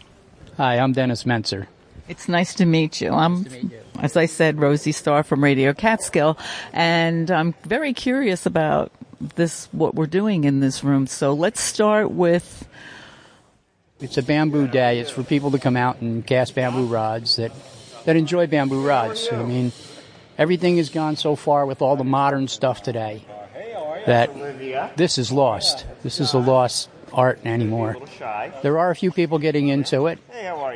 Hi, 0.58 0.80
I'm 0.80 0.94
Dennis 0.94 1.24
Mensker. 1.24 1.68
It's 2.08 2.30
nice 2.30 2.54
to 2.56 2.66
meet 2.66 3.02
you. 3.02 3.12
I'm, 3.12 3.44
meet 3.44 3.64
you. 3.64 3.82
as 4.00 4.16
I 4.16 4.28
said, 4.28 4.60
Rosie 4.60 4.94
Starr 4.94 5.24
from 5.24 5.44
Radio 5.44 5.74
Catskill, 5.74 6.38
and 6.72 7.30
I'm 7.30 7.54
very 7.66 7.94
curious 7.94 8.46
about 8.46 8.92
this, 9.20 9.68
what 9.72 9.96
we're 9.96 10.06
doing 10.06 10.44
in 10.44 10.60
this 10.60 10.84
room. 10.84 11.08
So 11.08 11.34
let's 11.34 11.60
start 11.60 12.12
with. 12.12 12.68
It's 14.00 14.18
a 14.18 14.24
bamboo 14.24 14.68
day. 14.68 15.00
It's 15.00 15.10
for 15.10 15.24
people 15.24 15.52
to 15.52 15.60
come 15.60 15.76
out 15.76 16.02
and 16.02 16.26
cast 16.26 16.54
bamboo 16.54 16.86
rods 16.86 17.38
that, 17.38 17.52
that 18.06 18.16
enjoy 18.16 18.46
bamboo 18.46 18.86
rods. 18.86 19.28
I 19.32 19.44
mean, 19.44 19.72
everything 20.38 20.78
has 20.78 20.90
gone 20.90 21.16
so 21.16 21.36
far 21.36 21.66
with 21.66 21.82
all 21.82 21.96
the 21.96 22.04
modern 22.04 22.48
stuff 22.48 22.84
today 22.84 23.26
that 24.06 24.96
this 24.96 25.18
is 25.18 25.32
lost. 25.32 25.86
This 26.04 26.20
is 26.20 26.34
a 26.34 26.38
lost 26.38 26.90
art 27.12 27.46
anymore. 27.46 27.98
There 28.62 28.78
are 28.80 28.92
a 28.92 28.96
few 28.96 29.12
people 29.12 29.40
getting 29.40 29.68
into 29.68 30.08
it, 30.08 30.20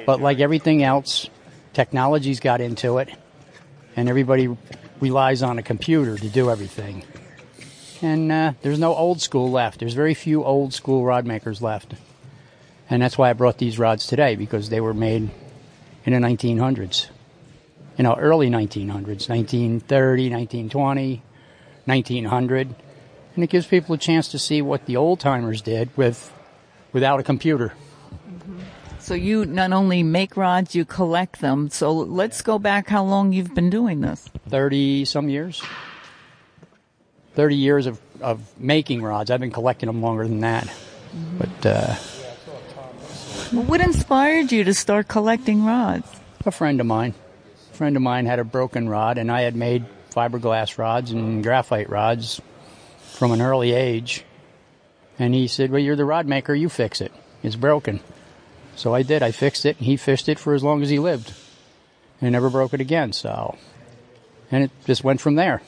but 0.05 0.19
like 0.19 0.39
everything 0.39 0.83
else, 0.83 1.29
technology's 1.73 2.39
got 2.39 2.59
into 2.59 2.97
it, 2.97 3.09
and 3.95 4.09
everybody 4.09 4.49
relies 4.99 5.43
on 5.43 5.59
a 5.59 5.63
computer 5.63 6.17
to 6.17 6.29
do 6.29 6.49
everything. 6.49 7.03
And 8.01 8.31
uh, 8.31 8.53
there's 8.61 8.79
no 8.79 8.95
old 8.95 9.21
school 9.21 9.51
left. 9.51 9.79
There's 9.79 9.93
very 9.93 10.13
few 10.13 10.43
old 10.43 10.73
school 10.73 11.03
rod 11.03 11.25
makers 11.25 11.61
left, 11.61 11.93
and 12.89 13.01
that's 13.01 13.17
why 13.17 13.29
I 13.29 13.33
brought 13.33 13.57
these 13.57 13.77
rods 13.77 14.07
today 14.07 14.35
because 14.35 14.69
they 14.69 14.81
were 14.81 14.93
made 14.93 15.29
in 16.05 16.13
the 16.13 16.19
1900s, 16.19 17.09
you 17.97 18.03
know, 18.03 18.15
early 18.15 18.49
1900s, 18.49 19.29
1930, 19.29 20.29
1920, 20.29 21.21
1900, 21.85 22.75
and 23.35 23.43
it 23.43 23.49
gives 23.49 23.67
people 23.67 23.95
a 23.95 23.97
chance 23.97 24.29
to 24.29 24.39
see 24.39 24.61
what 24.61 24.85
the 24.85 24.97
old 24.97 25.19
timers 25.19 25.61
did 25.61 25.95
with 25.95 26.33
without 26.91 27.19
a 27.19 27.23
computer. 27.23 27.73
So 28.99 29.15
you 29.15 29.45
not 29.45 29.73
only 29.73 30.03
make 30.03 30.37
rods, 30.37 30.75
you 30.75 30.85
collect 30.85 31.41
them. 31.41 31.69
So 31.69 31.91
let's 31.91 32.41
go 32.41 32.59
back 32.59 32.87
how 32.87 33.03
long 33.03 33.33
you've 33.33 33.55
been 33.55 33.69
doing 33.69 34.01
this. 34.01 34.29
30 34.49 35.05
some 35.05 35.27
years. 35.27 35.61
30 37.35 37.55
years 37.55 37.85
of, 37.85 37.99
of 38.21 38.41
making 38.59 39.01
rods. 39.01 39.31
I've 39.31 39.39
been 39.39 39.51
collecting 39.51 39.87
them 39.87 40.01
longer 40.01 40.27
than 40.27 40.41
that. 40.41 40.71
But 41.37 41.65
uh, 41.65 41.95
what 43.51 43.81
inspired 43.81 44.51
you 44.51 44.63
to 44.63 44.73
start 44.73 45.07
collecting 45.07 45.65
rods? 45.65 46.07
a 46.45 46.51
friend 46.51 46.79
of 46.79 46.87
mine, 46.87 47.13
a 47.71 47.75
friend 47.75 47.95
of 47.95 48.01
mine 48.01 48.25
had 48.25 48.39
a 48.39 48.43
broken 48.43 48.89
rod, 48.89 49.17
and 49.17 49.31
I 49.31 49.41
had 49.41 49.55
made 49.55 49.85
fiberglass 50.11 50.77
rods 50.77 51.11
and 51.11 51.43
graphite 51.43 51.89
rods 51.89 52.41
from 52.97 53.31
an 53.31 53.41
early 53.41 53.73
age. 53.73 54.23
And 55.19 55.35
he 55.35 55.47
said, 55.47 55.71
Well, 55.71 55.81
you're 55.81 55.95
the 55.95 56.05
rod 56.05 56.25
maker, 56.25 56.55
you 56.55 56.69
fix 56.69 57.01
it. 57.01 57.11
It's 57.43 57.55
broken. 57.55 57.99
So 58.75 58.95
I 58.95 59.03
did. 59.03 59.21
I 59.21 59.31
fixed 59.31 59.65
it, 59.65 59.77
and 59.77 59.85
he 59.85 59.97
fished 59.97 60.29
it 60.29 60.39
for 60.39 60.53
as 60.53 60.63
long 60.63 60.81
as 60.81 60.89
he 60.89 60.99
lived. 60.99 61.33
And 62.21 62.31
never 62.31 62.49
broke 62.49 62.73
it 62.73 62.81
again, 62.81 63.13
so. 63.13 63.57
And 64.51 64.63
it 64.63 64.71
just 64.85 65.03
went 65.03 65.21
from 65.21 65.35
there. 65.35 65.61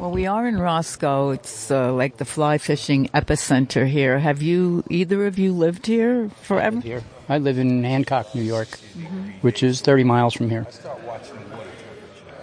Well, 0.00 0.12
we 0.12 0.24
are 0.24 0.48
in 0.48 0.58
Roscoe. 0.58 1.28
It's 1.28 1.70
uh, 1.70 1.92
like 1.92 2.16
the 2.16 2.24
fly 2.24 2.56
fishing 2.56 3.08
epicenter 3.08 3.86
here. 3.86 4.18
Have 4.18 4.40
you, 4.40 4.82
either 4.88 5.26
of 5.26 5.38
you, 5.38 5.52
lived 5.52 5.84
here 5.84 6.30
forever? 6.40 6.80
Here. 6.80 7.02
I 7.28 7.36
live 7.36 7.58
in 7.58 7.84
Hancock, 7.84 8.34
New 8.34 8.40
York, 8.40 8.80
which 9.42 9.62
is 9.62 9.82
30 9.82 10.04
miles 10.04 10.32
from 10.32 10.48
here. 10.48 10.66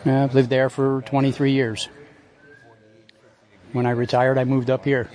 Yeah, 0.06 0.26
I've 0.26 0.36
lived 0.36 0.52
there 0.52 0.70
for 0.70 1.02
23 1.08 1.52
years. 1.52 1.90
When 3.72 3.88
I 3.88 3.90
retired, 3.90 4.38
I 4.38 4.44
moved 4.44 4.70
up 4.70 4.86
here. 4.86 5.10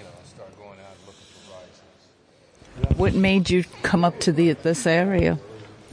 What 2.97 3.15
made 3.15 3.51
you 3.51 3.63
come 3.83 4.05
up 4.05 4.19
to 4.19 4.33
the 4.33 4.53
this 4.55 4.85
area? 4.85 5.39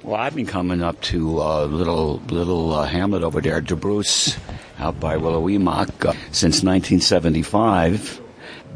Well, 0.01 0.20
I've 0.20 0.36
been 0.36 0.48
coming 0.48 0.82
up 0.82 1.00
to 1.13 1.41
a 1.41 1.63
uh, 1.63 1.65
little 1.68 2.18
little 2.29 2.74
uh, 2.74 2.88
hamlet 2.88 3.22
over 3.22 3.39
there, 3.39 3.62
DeBruce, 3.62 4.39
out 4.79 5.00
by 5.00 5.17
Willowemock, 5.17 6.05
uh, 6.05 6.13
since 6.31 6.63
1975. 6.63 8.21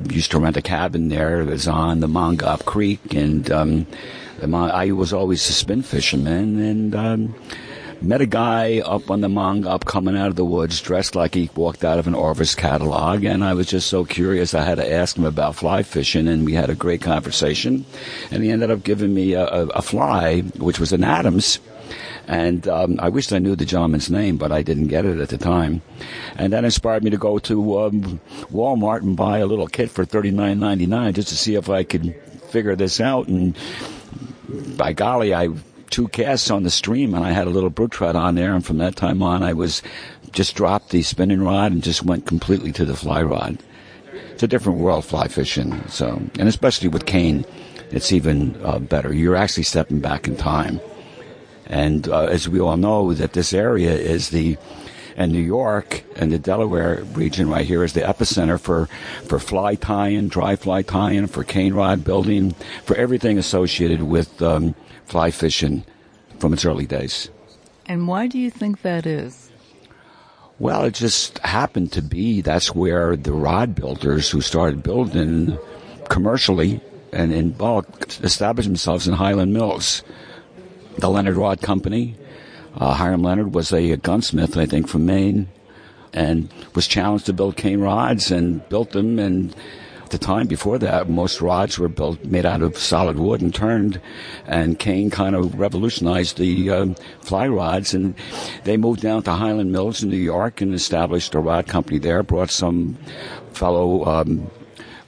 Used 0.09 0.31
to 0.31 0.39
rent 0.39 0.57
a 0.57 0.61
cabin 0.61 1.09
there. 1.09 1.41
It 1.41 1.45
was 1.45 1.67
on 1.67 1.99
the 1.99 2.07
Mongaup 2.07 2.65
Creek, 2.65 3.13
and 3.13 3.49
um, 3.51 3.87
Mon- 4.45 4.71
I 4.71 4.91
was 4.91 5.13
always 5.13 5.47
a 5.49 5.53
spin 5.53 5.83
fisherman, 5.83 6.59
and 6.59 6.95
um, 6.95 7.35
met 8.01 8.21
a 8.21 8.25
guy 8.25 8.79
up 8.79 9.09
on 9.09 9.21
the 9.21 9.27
Mongaup 9.27 9.85
coming 9.85 10.17
out 10.17 10.27
of 10.27 10.35
the 10.35 10.43
woods, 10.43 10.81
dressed 10.81 11.15
like 11.15 11.35
he 11.35 11.49
walked 11.55 11.85
out 11.85 11.99
of 11.99 12.07
an 12.07 12.15
Orvis 12.15 12.55
catalog, 12.55 13.23
and 13.23 13.43
I 13.43 13.53
was 13.53 13.67
just 13.67 13.87
so 13.87 14.03
curious. 14.03 14.53
I 14.53 14.63
had 14.63 14.75
to 14.75 14.91
ask 14.91 15.15
him 15.15 15.25
about 15.25 15.55
fly 15.55 15.83
fishing, 15.83 16.27
and 16.27 16.45
we 16.45 16.53
had 16.53 16.69
a 16.69 16.75
great 16.75 17.01
conversation. 17.01 17.85
And 18.31 18.43
he 18.43 18.51
ended 18.51 18.71
up 18.71 18.83
giving 18.83 19.13
me 19.13 19.33
a, 19.33 19.45
a, 19.45 19.67
a 19.67 19.81
fly, 19.81 20.41
which 20.41 20.79
was 20.79 20.91
an 20.91 21.03
Adams. 21.03 21.59
And 22.27 22.67
um, 22.67 22.99
I 22.99 23.09
wished 23.09 23.33
I 23.33 23.39
knew 23.39 23.55
the 23.55 23.65
gentleman's 23.65 24.09
name, 24.09 24.37
but 24.37 24.51
I 24.51 24.61
didn't 24.61 24.87
get 24.87 25.05
it 25.05 25.19
at 25.19 25.29
the 25.29 25.37
time. 25.37 25.81
And 26.37 26.53
that 26.53 26.63
inspired 26.63 27.03
me 27.03 27.09
to 27.11 27.17
go 27.17 27.37
to 27.39 27.79
um, 27.79 28.19
Walmart 28.51 29.01
and 29.01 29.17
buy 29.17 29.39
a 29.39 29.45
little 29.45 29.67
kit 29.67 29.91
for 29.91 30.05
thirty 30.05 30.31
nine 30.31 30.59
ninety 30.59 30.85
nine 30.85 31.13
just 31.13 31.29
to 31.29 31.35
see 31.37 31.55
if 31.55 31.69
I 31.69 31.83
could 31.83 32.15
figure 32.49 32.75
this 32.75 33.01
out. 33.01 33.27
And 33.27 33.57
by 34.77 34.93
golly, 34.93 35.33
I 35.33 35.49
two 35.89 36.07
casts 36.07 36.49
on 36.49 36.63
the 36.63 36.71
stream, 36.71 37.13
and 37.13 37.25
I 37.25 37.31
had 37.31 37.45
a 37.45 37.51
little 37.51 37.69
brook 37.69 37.91
trout 37.91 38.15
on 38.15 38.35
there. 38.35 38.55
And 38.55 38.65
from 38.65 38.77
that 38.77 38.95
time 38.95 39.21
on, 39.21 39.43
I 39.43 39.53
was 39.53 39.81
just 40.31 40.55
dropped 40.55 40.89
the 40.89 41.03
spinning 41.03 41.43
rod 41.43 41.71
and 41.71 41.83
just 41.83 42.03
went 42.03 42.25
completely 42.25 42.71
to 42.71 42.85
the 42.85 42.95
fly 42.95 43.21
rod. 43.21 43.61
It's 44.31 44.43
a 44.43 44.47
different 44.47 44.79
world, 44.79 45.05
fly 45.05 45.27
fishing. 45.27 45.87
So, 45.89 46.21
and 46.39 46.47
especially 46.47 46.87
with 46.87 47.05
cane, 47.05 47.45
it's 47.91 48.11
even 48.11 48.59
uh, 48.63 48.79
better. 48.79 49.13
You're 49.13 49.35
actually 49.35 49.63
stepping 49.63 49.99
back 49.99 50.27
in 50.27 50.35
time. 50.35 50.79
And 51.73 52.07
uh, 52.07 52.25
as 52.25 52.47
we 52.47 52.59
all 52.59 52.77
know, 52.77 53.15
that 53.15 53.33
this 53.33 53.51
area 53.51 53.93
is 53.93 54.29
the 54.29 54.57
and 55.17 55.31
New 55.31 55.41
York 55.41 56.03
and 56.15 56.31
the 56.31 56.37
Delaware 56.37 57.03
region 57.13 57.49
right 57.49 57.65
here 57.65 57.83
is 57.83 57.93
the 57.93 58.01
epicenter 58.01 58.59
for, 58.59 58.87
for 59.25 59.39
fly 59.39 59.73
tying, 59.73 60.27
dry 60.27 60.55
fly 60.55 60.83
tying, 60.83 61.25
for 61.25 61.43
cane 61.43 61.73
rod 61.73 62.03
building, 62.03 62.51
for 62.83 62.95
everything 62.95 63.39
associated 63.39 64.03
with 64.03 64.39
um, 64.41 64.75
fly 65.05 65.31
fishing 65.31 65.83
from 66.37 66.53
its 66.53 66.63
early 66.63 66.85
days. 66.85 67.29
And 67.87 68.07
why 68.07 68.27
do 68.27 68.37
you 68.37 68.51
think 68.51 68.83
that 68.83 69.07
is? 69.07 69.51
Well, 70.59 70.83
it 70.83 70.93
just 70.93 71.39
happened 71.39 71.91
to 71.93 72.03
be 72.03 72.41
that's 72.41 72.75
where 72.75 73.15
the 73.15 73.33
rod 73.33 73.73
builders 73.73 74.29
who 74.29 74.41
started 74.41 74.83
building 74.83 75.57
commercially 76.09 76.81
and 77.11 77.33
in 77.33 77.51
bulk 77.51 77.87
established 78.21 78.69
themselves 78.69 79.07
in 79.07 79.15
Highland 79.15 79.53
Mills. 79.53 80.03
The 80.97 81.09
Leonard 81.09 81.35
Rod 81.35 81.61
Company, 81.61 82.15
uh, 82.75 82.93
Hiram 82.93 83.23
Leonard 83.23 83.53
was 83.53 83.71
a, 83.71 83.91
a, 83.91 83.97
gunsmith, 83.97 84.57
I 84.57 84.65
think, 84.65 84.87
from 84.87 85.05
Maine, 85.05 85.49
and 86.13 86.49
was 86.75 86.87
challenged 86.87 87.25
to 87.27 87.33
build 87.33 87.57
cane 87.57 87.79
rods 87.79 88.31
and 88.31 88.67
built 88.69 88.91
them. 88.91 89.19
And 89.19 89.55
at 90.03 90.11
the 90.11 90.17
time 90.17 90.47
before 90.47 90.77
that, 90.79 91.09
most 91.09 91.41
rods 91.41 91.79
were 91.79 91.87
built 91.87 92.23
made 92.23 92.45
out 92.45 92.61
of 92.61 92.77
solid 92.77 93.17
wood 93.17 93.41
and 93.41 93.53
turned. 93.53 93.99
And 94.45 94.77
cane 94.77 95.09
kind 95.09 95.35
of 95.35 95.59
revolutionized 95.59 96.37
the 96.37 96.69
um, 96.69 96.95
fly 97.21 97.47
rods, 97.47 97.93
and 97.93 98.15
they 98.63 98.77
moved 98.77 99.01
down 99.01 99.23
to 99.23 99.31
Highland 99.31 99.71
Mills 99.71 100.03
in 100.03 100.09
New 100.09 100.17
York 100.17 100.61
and 100.61 100.73
established 100.73 101.35
a 101.35 101.39
rod 101.39 101.67
company 101.67 101.99
there. 101.99 102.23
Brought 102.23 102.51
some 102.51 102.97
fellow. 103.53 104.05
Um, 104.05 104.49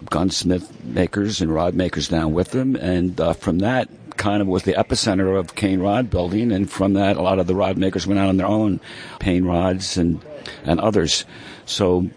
gunsmith 0.10 0.84
makers 0.84 1.42
and 1.42 1.52
rod 1.52 1.74
makers 1.74 2.10
down 2.10 2.32
with 2.32 2.52
them, 2.52 2.76
and 2.76 3.20
uh, 3.20 3.34
from 3.34 3.58
that 3.58 3.90
kind 4.18 4.42
of 4.42 4.48
was 4.48 4.64
the 4.64 4.74
epicenter 4.74 5.38
of 5.38 5.56
cane 5.56 5.80
rod 5.80 6.10
building, 6.10 6.52
and 6.52 6.70
from 6.70 6.94
that, 6.94 7.18
a 7.18 7.22
lot 7.22 7.40
of 7.40 7.48
the 7.48 7.56
rod 7.56 7.78
makers 7.78 8.08
went 8.08 8.20
out 8.20 8.30
on 8.30 8.38
their 8.38 8.48
own 8.48 8.80
Payne 9.20 9.46
rods 9.46 9.98
and 9.98 10.24
and 10.64 10.80
others. 10.80 11.26
So, 11.66 12.10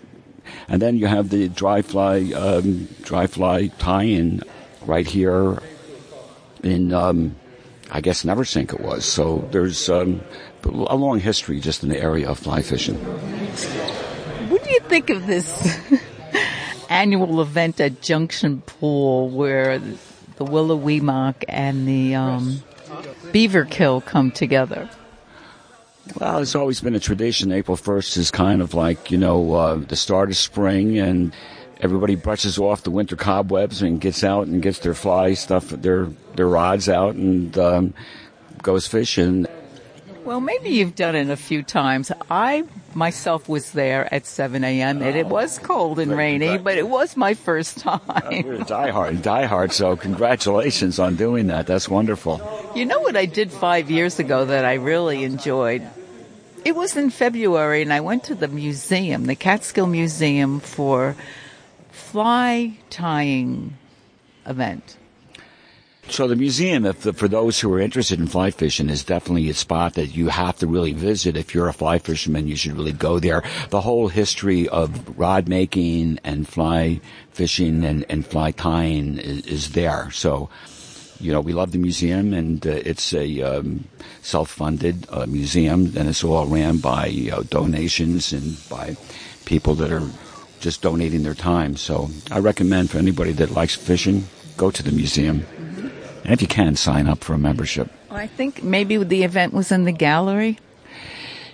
and 0.69 0.83
then 0.83 0.97
you 0.99 1.07
have 1.07 1.31
the 1.31 1.49
dry 1.49 1.83
fly 1.83 2.33
um, 2.35 2.89
dry 3.03 3.27
fly 3.27 3.69
tie-in 3.79 4.43
right 4.87 5.07
here 5.07 5.59
in 6.63 6.93
um, 6.93 7.37
I 7.91 8.01
guess 8.01 8.25
Neversink 8.25 8.73
it 8.73 8.81
was. 8.81 9.05
So 9.05 9.49
there's 9.51 9.89
um, 9.89 10.21
a 10.65 10.97
long 10.97 11.21
history 11.21 11.61
just 11.61 11.83
in 11.83 11.89
the 11.89 12.01
area 12.01 12.29
of 12.29 12.39
fly 12.39 12.63
fishing. 12.63 12.97
What 14.49 14.63
do 14.65 14.71
you 14.71 14.81
think 14.81 15.11
of 15.11 15.27
this 15.27 15.79
annual 16.89 17.41
event 17.41 17.81
at 17.81 18.03
Junction 18.03 18.63
Pool 18.63 19.31
where 19.31 19.81
the 20.39 20.45
Willowemock 20.45 21.45
and 21.49 21.87
the 21.87 22.15
um, 22.15 22.63
Beaver 23.33 23.65
Kill 23.65 24.01
come 24.01 24.31
together? 24.31 24.89
Well, 26.19 26.39
it's 26.39 26.55
always 26.55 26.81
been 26.81 26.95
a 26.95 27.01
tradition. 27.01 27.53
April 27.53 27.77
1st 27.77 28.17
is 28.17 28.31
kind 28.31 28.63
of 28.63 28.73
like, 28.73 29.11
you 29.11 29.19
know, 29.19 29.53
uh, 29.53 29.75
the 29.75 29.97
start 29.97 30.31
of 30.31 30.37
spring 30.37 30.97
and 30.97 31.35
everybody 31.81 32.15
brushes 32.15 32.57
off 32.57 32.83
the 32.83 32.91
winter 32.91 33.17
cobwebs 33.17 33.83
and 33.83 34.01
gets 34.01 34.25
out 34.25 34.47
and 34.47 34.63
gets 34.63 34.79
their 34.79 34.95
fly 34.95 35.35
stuff, 35.35 35.69
their, 35.69 36.07
their 36.37 36.49
rods 36.49 36.89
out 36.89 37.15
and 37.17 37.59
um, 37.59 37.93
goes 38.63 38.87
fishing. 38.87 39.47
Well, 40.29 40.43
maybe 40.43 40.69
you've 40.69 40.95
done 40.95 41.17
it 41.17 41.31
a 41.31 41.39
few 41.39 41.63
times. 41.63 42.13
I 42.31 42.65
myself 42.95 43.49
was 43.49 43.73
there 43.73 44.13
at 44.13 44.27
7 44.27 44.63
a.m. 44.63 45.01
and 45.01 45.17
it 45.17 45.25
oh. 45.25 45.31
was 45.31 45.59
cold 45.59 45.99
and 45.99 46.15
rainy, 46.15 46.59
but 46.59 46.77
it 46.77 46.87
was 46.87 47.17
my 47.17 47.33
first 47.33 47.79
time. 47.89 48.03
You're 48.31 48.57
a 48.57 48.59
diehard, 48.59 49.23
diehard. 49.23 49.73
So 49.73 49.97
congratulations 49.97 50.99
on 50.99 51.17
doing 51.17 51.47
that. 51.47 51.67
That's 51.67 51.89
wonderful. 51.89 52.43
You 52.77 52.85
know 52.85 53.01
what 53.01 53.17
I 53.17 53.25
did 53.25 53.51
five 53.51 53.91
years 53.91 54.19
ago 54.19 54.45
that 54.45 54.67
I 54.67 54.75
really 54.75 55.25
enjoyed? 55.25 55.89
It 56.63 56.77
was 56.77 56.95
in 56.95 57.09
February, 57.09 57.81
and 57.81 57.91
I 57.91 58.01
went 58.01 58.25
to 58.25 58.35
the 58.35 58.49
museum, 58.49 59.25
the 59.25 59.35
Catskill 59.35 59.87
Museum, 59.87 60.61
for 60.61 61.17
fly 61.91 62.77
tying 62.91 63.79
event. 64.45 64.98
So 66.11 66.27
the 66.27 66.37
museum, 66.37 66.87
if 66.87 66.97
for 66.97 67.29
those 67.29 67.61
who 67.61 67.73
are 67.75 67.81
interested 67.81 68.19
in 68.19 68.27
fly 68.27 68.51
fishing, 68.51 68.89
is 68.89 69.05
definitely 69.05 69.51
a 69.51 69.55
spot 69.55 69.95
that 69.95 70.09
you 70.09 70.29
have 70.29 70.57
to 70.59 70.67
really 70.67 70.93
visit. 70.93 71.37
If 71.37 71.55
you're 71.55 71.69
a 71.69 71.73
fly 71.73 71.99
fisherman, 71.99 72.49
you 72.49 72.57
should 72.57 72.73
really 72.73 72.93
go 72.93 73.19
there. 73.19 73.43
The 73.69 73.83
whole 73.83 74.09
history 74.09 74.69
of 74.69 75.19
rod 75.19 75.49
making 75.49 76.19
and 76.25 76.49
fly 76.49 77.01
fishing 77.31 77.85
and, 77.85 78.07
and 78.09 78.27
fly 78.27 78.53
tying 78.53 79.19
is, 79.19 79.47
is, 79.47 79.73
there. 79.73 80.11
So, 80.11 80.49
you 81.21 81.31
know, 81.31 81.41
we 81.41 81.53
love 81.53 81.73
the 81.73 81.79
museum, 81.79 82.33
and 82.33 82.67
uh, 82.67 82.71
it's 82.71 83.13
a 83.13 83.43
um, 83.43 83.85
self-funded 84.23 85.07
uh, 85.11 85.27
museum, 85.27 85.93
and 85.97 86.09
it's 86.09 86.25
all 86.25 86.47
ran 86.47 86.79
by 86.79 87.31
donations 87.51 88.33
and 88.33 88.57
by 88.71 88.97
people 89.45 89.75
that 89.75 89.93
are 89.93 90.09
just 90.59 90.83
donating 90.83 91.23
their 91.23 91.35
time. 91.35 91.77
So 91.77 92.09
I 92.31 92.39
recommend 92.39 92.91
for 92.91 92.99
anybody 92.99 93.33
that 93.33 93.51
likes 93.51 93.77
fishing, 93.77 94.25
go 94.57 94.71
to 94.71 94.83
the 94.83 94.93
museum. 94.93 95.47
And 96.29 96.35
if 96.35 96.43
you 96.43 96.47
can, 96.47 96.77
sign 96.77 97.09
up 97.09 97.25
for 97.25 97.33
a 97.33 97.39
membership. 97.39 97.91
I 98.11 98.27
think 98.27 98.63
maybe 98.63 98.99
the 98.99 99.23
event 99.23 99.55
was 99.55 99.73
in 99.73 99.85
the 99.85 99.93
gallery. 99.93 100.59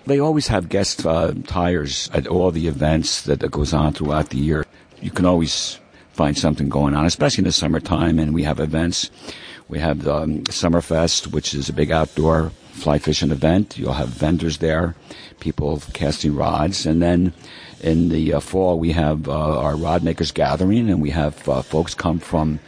They 0.05 0.19
always 0.19 0.49
have 0.49 0.69
guest 0.69 1.07
uh, 1.07 1.33
tyers 1.47 2.11
at 2.13 2.27
all 2.27 2.51
the 2.51 2.67
events 2.67 3.23
that, 3.23 3.49
goes 3.53 3.73
on 3.73 3.93
throughout 3.93 4.31
the 4.31 4.39
year. 4.39 4.67
You 5.01 5.13
can 5.13 5.27
always 5.27 5.79
find 6.15 6.37
something 6.37 6.69
going 6.69 6.97
on, 6.97 7.07
especially 7.07 7.43
in 7.43 7.45
the 7.47 7.53
summertime. 7.53 8.19
And 8.19 8.35
we 8.35 8.43
have 8.43 8.59
events. 8.59 9.13
We 9.69 9.79
have 9.79 10.09
um, 10.09 10.43
Summerfest, 10.43 11.29
which 11.29 11.55
is 11.55 11.69
a 11.69 11.73
big 11.73 11.93
outdoor 11.93 12.51
fly 12.73 12.99
fishing 12.99 13.31
event. 13.31 13.79
You'll 13.79 13.93
have 13.93 14.09
vendors 14.09 14.59
there, 14.59 14.97
people 15.39 15.81
casting 15.93 16.35
rods, 16.35 16.85
and 16.85 17.01
then 17.01 17.33
in 17.81 18.09
the 18.09 18.35
uh, 18.35 18.41
fall 18.41 18.81
we 18.81 18.91
have 18.91 19.29
uh, 19.29 19.61
our 19.61 19.77
rod 19.77 20.03
makers 20.03 20.33
gathering, 20.33 20.91
and 20.91 21.01
we 21.01 21.11
have 21.11 21.49
uh, 21.49 21.63
folks 21.63 21.95
come 21.95 22.19
from 22.19 22.59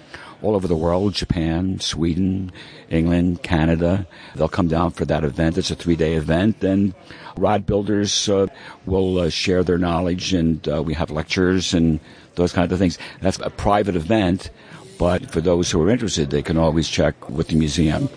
all 0.43 0.55
over 0.55 0.69
the 0.69 0.77
world, 0.77 1.15
Japan, 1.15 1.81
Sweden, 1.81 2.53
England, 2.91 3.43
Canada. 3.43 4.07
They'll 4.35 4.49
come 4.49 4.69
down 4.69 4.91
for 4.91 5.05
that 5.05 5.25
event. 5.25 5.59
It's 5.59 5.71
a 5.71 5.75
three-day 5.75 6.15
event, 6.15 6.63
and 6.63 6.95
rod 7.37 7.67
builders 7.67 8.29
uh, 8.29 8.47
will 8.85 9.19
uh, 9.19 9.31
share 9.31 9.65
their 9.65 9.79
knowledge, 9.79 10.35
and 10.35 10.67
uh, 10.69 10.83
we 10.83 10.95
have 10.95 11.11
lectures 11.11 11.75
and 11.75 12.01
those 12.35 12.53
kinds 12.53 12.73
of 12.73 12.79
things. 12.79 12.99
That's 13.21 13.39
a 13.41 13.51
private 13.51 13.97
event, 13.97 14.51
but 14.99 15.31
for 15.31 15.41
those 15.41 15.71
who 15.71 15.83
are 15.83 15.91
interested, 15.91 16.31
they 16.31 16.43
can 16.43 16.59
always 16.59 16.89
check 16.89 17.29
with 17.29 17.49
the 17.49 17.57
museum. 17.57 18.09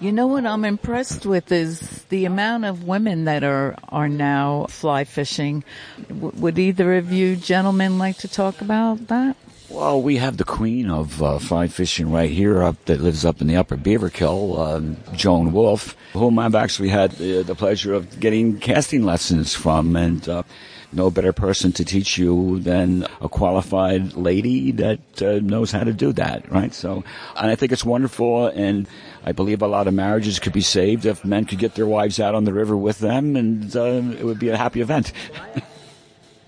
You 0.00 0.10
know 0.10 0.26
what 0.26 0.44
I'm 0.44 0.64
impressed 0.64 1.24
with 1.24 1.52
is 1.52 2.02
the 2.10 2.24
amount 2.24 2.64
of 2.64 2.84
women 2.84 3.24
that 3.24 3.44
are 3.44 3.76
are 3.88 4.08
now 4.08 4.66
fly 4.68 5.04
fishing. 5.04 5.62
W- 6.08 6.32
would 6.34 6.58
either 6.58 6.96
of 6.96 7.12
you 7.12 7.36
gentlemen 7.36 7.96
like 7.96 8.18
to 8.18 8.28
talk 8.28 8.60
about 8.60 9.06
that? 9.06 9.36
Well, 9.74 10.00
we 10.00 10.18
have 10.18 10.36
the 10.36 10.44
queen 10.44 10.88
of 10.88 11.20
uh, 11.20 11.40
fly 11.40 11.66
fishing 11.66 12.12
right 12.12 12.30
here 12.30 12.62
up 12.62 12.84
that 12.84 13.00
lives 13.00 13.24
up 13.24 13.40
in 13.40 13.48
the 13.48 13.56
upper 13.56 13.76
Beaverkill, 13.76 14.56
um, 14.56 14.96
Joan 15.16 15.50
Wulff, 15.50 15.96
whom 16.12 16.38
I've 16.38 16.54
actually 16.54 16.90
had 16.90 17.10
the, 17.10 17.42
the 17.42 17.56
pleasure 17.56 17.92
of 17.92 18.20
getting 18.20 18.60
casting 18.60 19.02
lessons 19.02 19.52
from. 19.52 19.96
And 19.96 20.28
uh, 20.28 20.44
no 20.92 21.10
better 21.10 21.32
person 21.32 21.72
to 21.72 21.84
teach 21.84 22.16
you 22.16 22.60
than 22.60 23.04
a 23.20 23.28
qualified 23.28 24.14
lady 24.14 24.70
that 24.70 25.00
uh, 25.20 25.40
knows 25.42 25.72
how 25.72 25.82
to 25.82 25.92
do 25.92 26.12
that, 26.12 26.48
right? 26.52 26.72
So, 26.72 27.02
and 27.36 27.50
I 27.50 27.56
think 27.56 27.72
it's 27.72 27.84
wonderful, 27.84 28.46
and 28.46 28.86
I 29.24 29.32
believe 29.32 29.60
a 29.60 29.66
lot 29.66 29.88
of 29.88 29.94
marriages 29.94 30.38
could 30.38 30.52
be 30.52 30.60
saved 30.60 31.04
if 31.04 31.24
men 31.24 31.46
could 31.46 31.58
get 31.58 31.74
their 31.74 31.86
wives 31.86 32.20
out 32.20 32.36
on 32.36 32.44
the 32.44 32.52
river 32.52 32.76
with 32.76 33.00
them, 33.00 33.34
and 33.34 33.74
uh, 33.74 34.02
it 34.18 34.24
would 34.24 34.38
be 34.38 34.50
a 34.50 34.56
happy 34.56 34.80
event. 34.80 35.12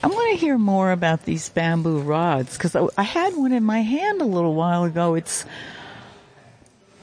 I 0.06 0.08
want 0.08 0.30
to 0.30 0.36
hear 0.36 0.56
more 0.56 0.92
about 0.92 1.24
these 1.24 1.48
bamboo 1.48 1.98
rods 1.98 2.56
because 2.56 2.76
I, 2.76 2.86
I 2.96 3.02
had 3.02 3.34
one 3.34 3.50
in 3.50 3.64
my 3.64 3.80
hand 3.80 4.22
a 4.22 4.24
little 4.24 4.54
while 4.54 4.84
ago. 4.84 5.16
It's 5.16 5.44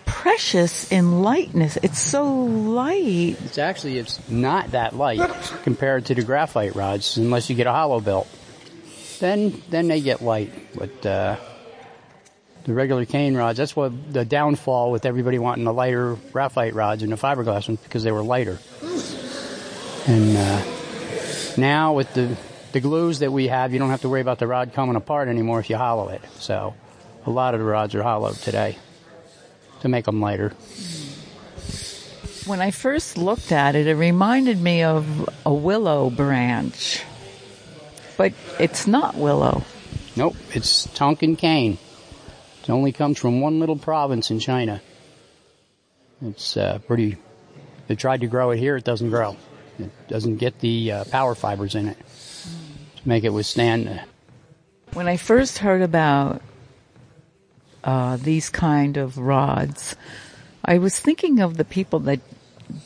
precious 0.06 0.90
in 0.90 1.22
lightness. 1.22 1.78
It's 1.84 2.00
so 2.00 2.34
light. 2.34 3.36
It's 3.44 3.58
actually 3.58 3.98
it's 3.98 4.26
not 4.30 4.72
that 4.72 4.96
light 4.96 5.20
compared 5.64 6.06
to 6.06 6.16
the 6.16 6.24
graphite 6.24 6.78
rods, 6.78 7.18
unless 7.18 7.50
you 7.50 7.58
get 7.58 7.68
a 7.68 7.74
hollow 7.74 8.00
built. 8.00 8.30
Then 9.20 9.62
then 9.70 9.90
they 9.90 10.00
get 10.00 10.22
light, 10.22 10.54
but 10.74 11.06
uh, 11.06 11.36
the 12.64 12.74
regular 12.74 13.04
cane 13.04 13.36
rods. 13.36 13.58
That's 13.58 13.76
what 13.76 14.14
the 14.14 14.24
downfall 14.24 14.92
with 14.92 15.06
everybody 15.06 15.40
wanting 15.40 15.66
the 15.66 15.74
lighter 15.74 16.16
graphite 16.32 16.74
rods 16.74 17.04
and 17.04 17.12
the 17.12 17.18
fiberglass 17.18 17.68
ones 17.68 17.82
because 17.84 18.04
they 18.04 18.14
were 18.14 18.24
lighter. 18.24 18.60
And 20.08 20.38
uh, 20.38 20.62
now 21.58 21.96
with 21.96 22.14
the 22.14 22.38
the 22.74 22.82
glues 22.82 23.20
that 23.20 23.32
we 23.32 23.48
have, 23.48 23.72
you 23.72 23.80
don't 23.80 23.92
have 23.92 24.02
to 24.02 24.10
worry 24.10 24.22
about 24.22 24.40
the 24.40 24.48
rod 24.48 24.74
coming 24.74 24.96
apart 24.96 25.28
anymore 25.28 25.60
if 25.60 25.70
you 25.70 25.78
hollow 25.78 26.10
it. 26.10 26.22
So 26.40 26.74
a 27.26 27.30
lot 27.30 27.54
of 27.54 27.60
the 27.60 27.66
rods 27.66 27.96
are 27.96 28.04
hollowed 28.04 28.36
today 28.36 28.78
to 29.82 29.88
make 29.88 30.06
them 30.06 30.20
lighter. 30.20 30.50
When 32.46 32.60
I 32.60 32.72
first 32.72 33.18
looked 33.18 33.52
at 33.52 33.76
it, 33.76 33.88
it 33.88 33.96
reminded 33.96 34.60
me 34.60 34.84
of 34.84 35.30
a 35.46 35.54
willow 35.54 36.10
branch, 36.10 37.02
but 38.18 38.34
it's 38.60 38.86
not 38.86 39.16
willow. 39.16 39.64
Nope, 40.16 40.36
it's 40.52 40.86
Tonkin 40.94 41.38
cane. 41.38 41.78
It 42.64 42.70
only 42.70 42.92
comes 42.92 43.20
from 43.20 43.40
one 43.40 43.60
little 43.60 43.78
province 43.78 44.32
in 44.32 44.40
China. 44.40 44.82
It's 46.22 46.58
uh, 46.58 46.80
pretty. 46.80 47.18
They 47.88 47.96
tried 47.96 48.22
to 48.22 48.28
grow 48.28 48.52
it 48.52 48.58
here; 48.58 48.78
it 48.78 48.84
doesn't 48.84 49.10
grow. 49.10 49.36
It 49.80 49.92
doesn't 50.08 50.38
get 50.38 50.60
the 50.60 50.92
uh, 50.92 51.04
power 51.06 51.36
fibers 51.36 51.76
in 51.76 51.88
it 51.88 51.98
make 53.06 53.24
it 53.24 53.34
withstand. 53.34 54.02
When 54.94 55.08
I 55.08 55.18
first 55.18 55.60
heard 55.60 55.82
about 55.82 56.42
uh, 57.84 58.18
these 58.18 58.50
kind 58.50 58.98
of 58.98 59.18
rods, 59.18 59.96
I 60.64 60.78
was 60.78 61.00
thinking 61.00 61.40
of 61.40 61.58
the 61.58 61.66
people 61.66 62.00
that 62.02 62.20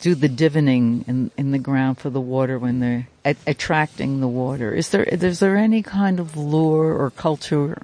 do 0.02 0.16
the 0.16 0.30
divining 0.30 1.06
in, 1.08 1.32
in 1.38 1.52
the 1.52 1.60
ground 1.60 1.98
for 1.98 2.10
the 2.10 2.22
water 2.22 2.58
when 2.58 2.80
they're 2.80 3.08
a- 3.26 3.36
attracting 3.46 4.20
the 4.20 4.28
water. 4.28 4.74
Is 4.74 4.90
there 4.90 5.04
is 5.04 5.40
there 5.40 5.56
any 5.56 5.84
kind 5.84 6.20
of 6.20 6.36
lure 6.36 6.96
or 6.98 7.12
culture 7.12 7.82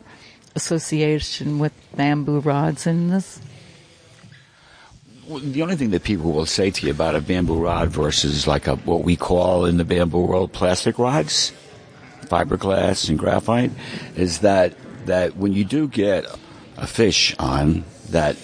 association 0.55 1.59
with 1.59 1.73
bamboo 1.95 2.39
rods 2.39 2.87
in 2.87 3.09
this? 3.09 3.39
Well, 5.27 5.39
the 5.39 5.61
only 5.61 5.77
thing 5.77 5.91
that 5.91 6.03
people 6.03 6.31
will 6.31 6.45
say 6.45 6.69
to 6.71 6.85
you 6.85 6.91
about 6.91 7.15
a 7.15 7.21
bamboo 7.21 7.63
rod 7.63 7.89
versus 7.89 8.47
like 8.47 8.67
a 8.67 8.75
what 8.77 9.03
we 9.03 9.15
call 9.15 9.65
in 9.65 9.77
the 9.77 9.85
bamboo 9.85 10.25
world 10.25 10.51
plastic 10.51 10.99
rods, 10.99 11.53
fiberglass 12.33 13.09
and 13.09 13.19
graphite, 13.19 13.71
is 14.15 14.39
that 14.39 14.73
that 15.05 15.35
when 15.35 15.53
you 15.53 15.63
do 15.65 15.87
get 15.87 16.25
a 16.77 16.87
fish 16.87 17.35
on, 17.37 17.83
that 18.09 18.37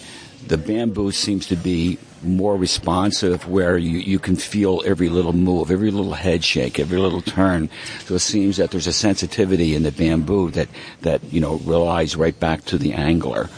the 0.45 0.57
bamboo 0.57 1.11
seems 1.11 1.47
to 1.47 1.55
be 1.55 1.97
more 2.21 2.57
responsive 2.57 3.47
where 3.47 3.77
you, 3.77 3.97
you 3.97 4.19
can 4.19 4.35
feel 4.35 4.81
every 4.85 5.07
little 5.07 5.31
move, 5.31 5.71
every 5.71 5.89
little 5.89 6.13
head 6.13 6.43
shake, 6.43 6.77
every 6.77 6.97
little 6.97 7.21
turn. 7.21 7.69
So 8.05 8.15
it 8.15 8.19
seems 8.19 8.57
that 8.57 8.71
there's 8.71 8.87
a 8.87 8.93
sensitivity 8.93 9.73
in 9.73 9.83
the 9.83 9.91
bamboo 9.91 10.51
that, 10.51 10.67
that, 11.01 11.23
you 11.31 11.39
know, 11.39 11.55
relies 11.59 12.17
right 12.17 12.37
back 12.37 12.65
to 12.65 12.77
the 12.77 12.93
angler. 12.93 13.49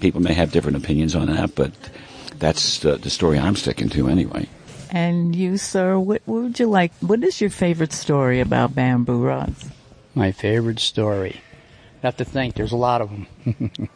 People 0.00 0.20
may 0.20 0.34
have 0.34 0.50
different 0.50 0.76
opinions 0.76 1.14
on 1.14 1.28
that, 1.28 1.54
but 1.54 1.72
that's 2.38 2.80
the, 2.80 2.96
the 2.96 3.10
story 3.10 3.38
I'm 3.38 3.56
sticking 3.56 3.88
to 3.90 4.08
anyway. 4.08 4.48
And 4.90 5.34
you, 5.34 5.56
sir, 5.56 5.98
what, 5.98 6.22
what 6.26 6.42
would 6.42 6.58
you 6.60 6.66
like? 6.66 6.92
What 7.00 7.22
is 7.24 7.40
your 7.40 7.50
favorite 7.50 7.92
story 7.92 8.40
about 8.40 8.74
bamboo 8.74 9.24
rods? 9.24 9.68
My 10.14 10.32
favorite 10.32 10.78
story. 10.78 11.40
I 12.02 12.06
have 12.06 12.16
to 12.18 12.24
think. 12.24 12.54
There's 12.54 12.72
a 12.72 12.76
lot 12.76 13.00
of 13.00 13.10
them. 13.10 13.26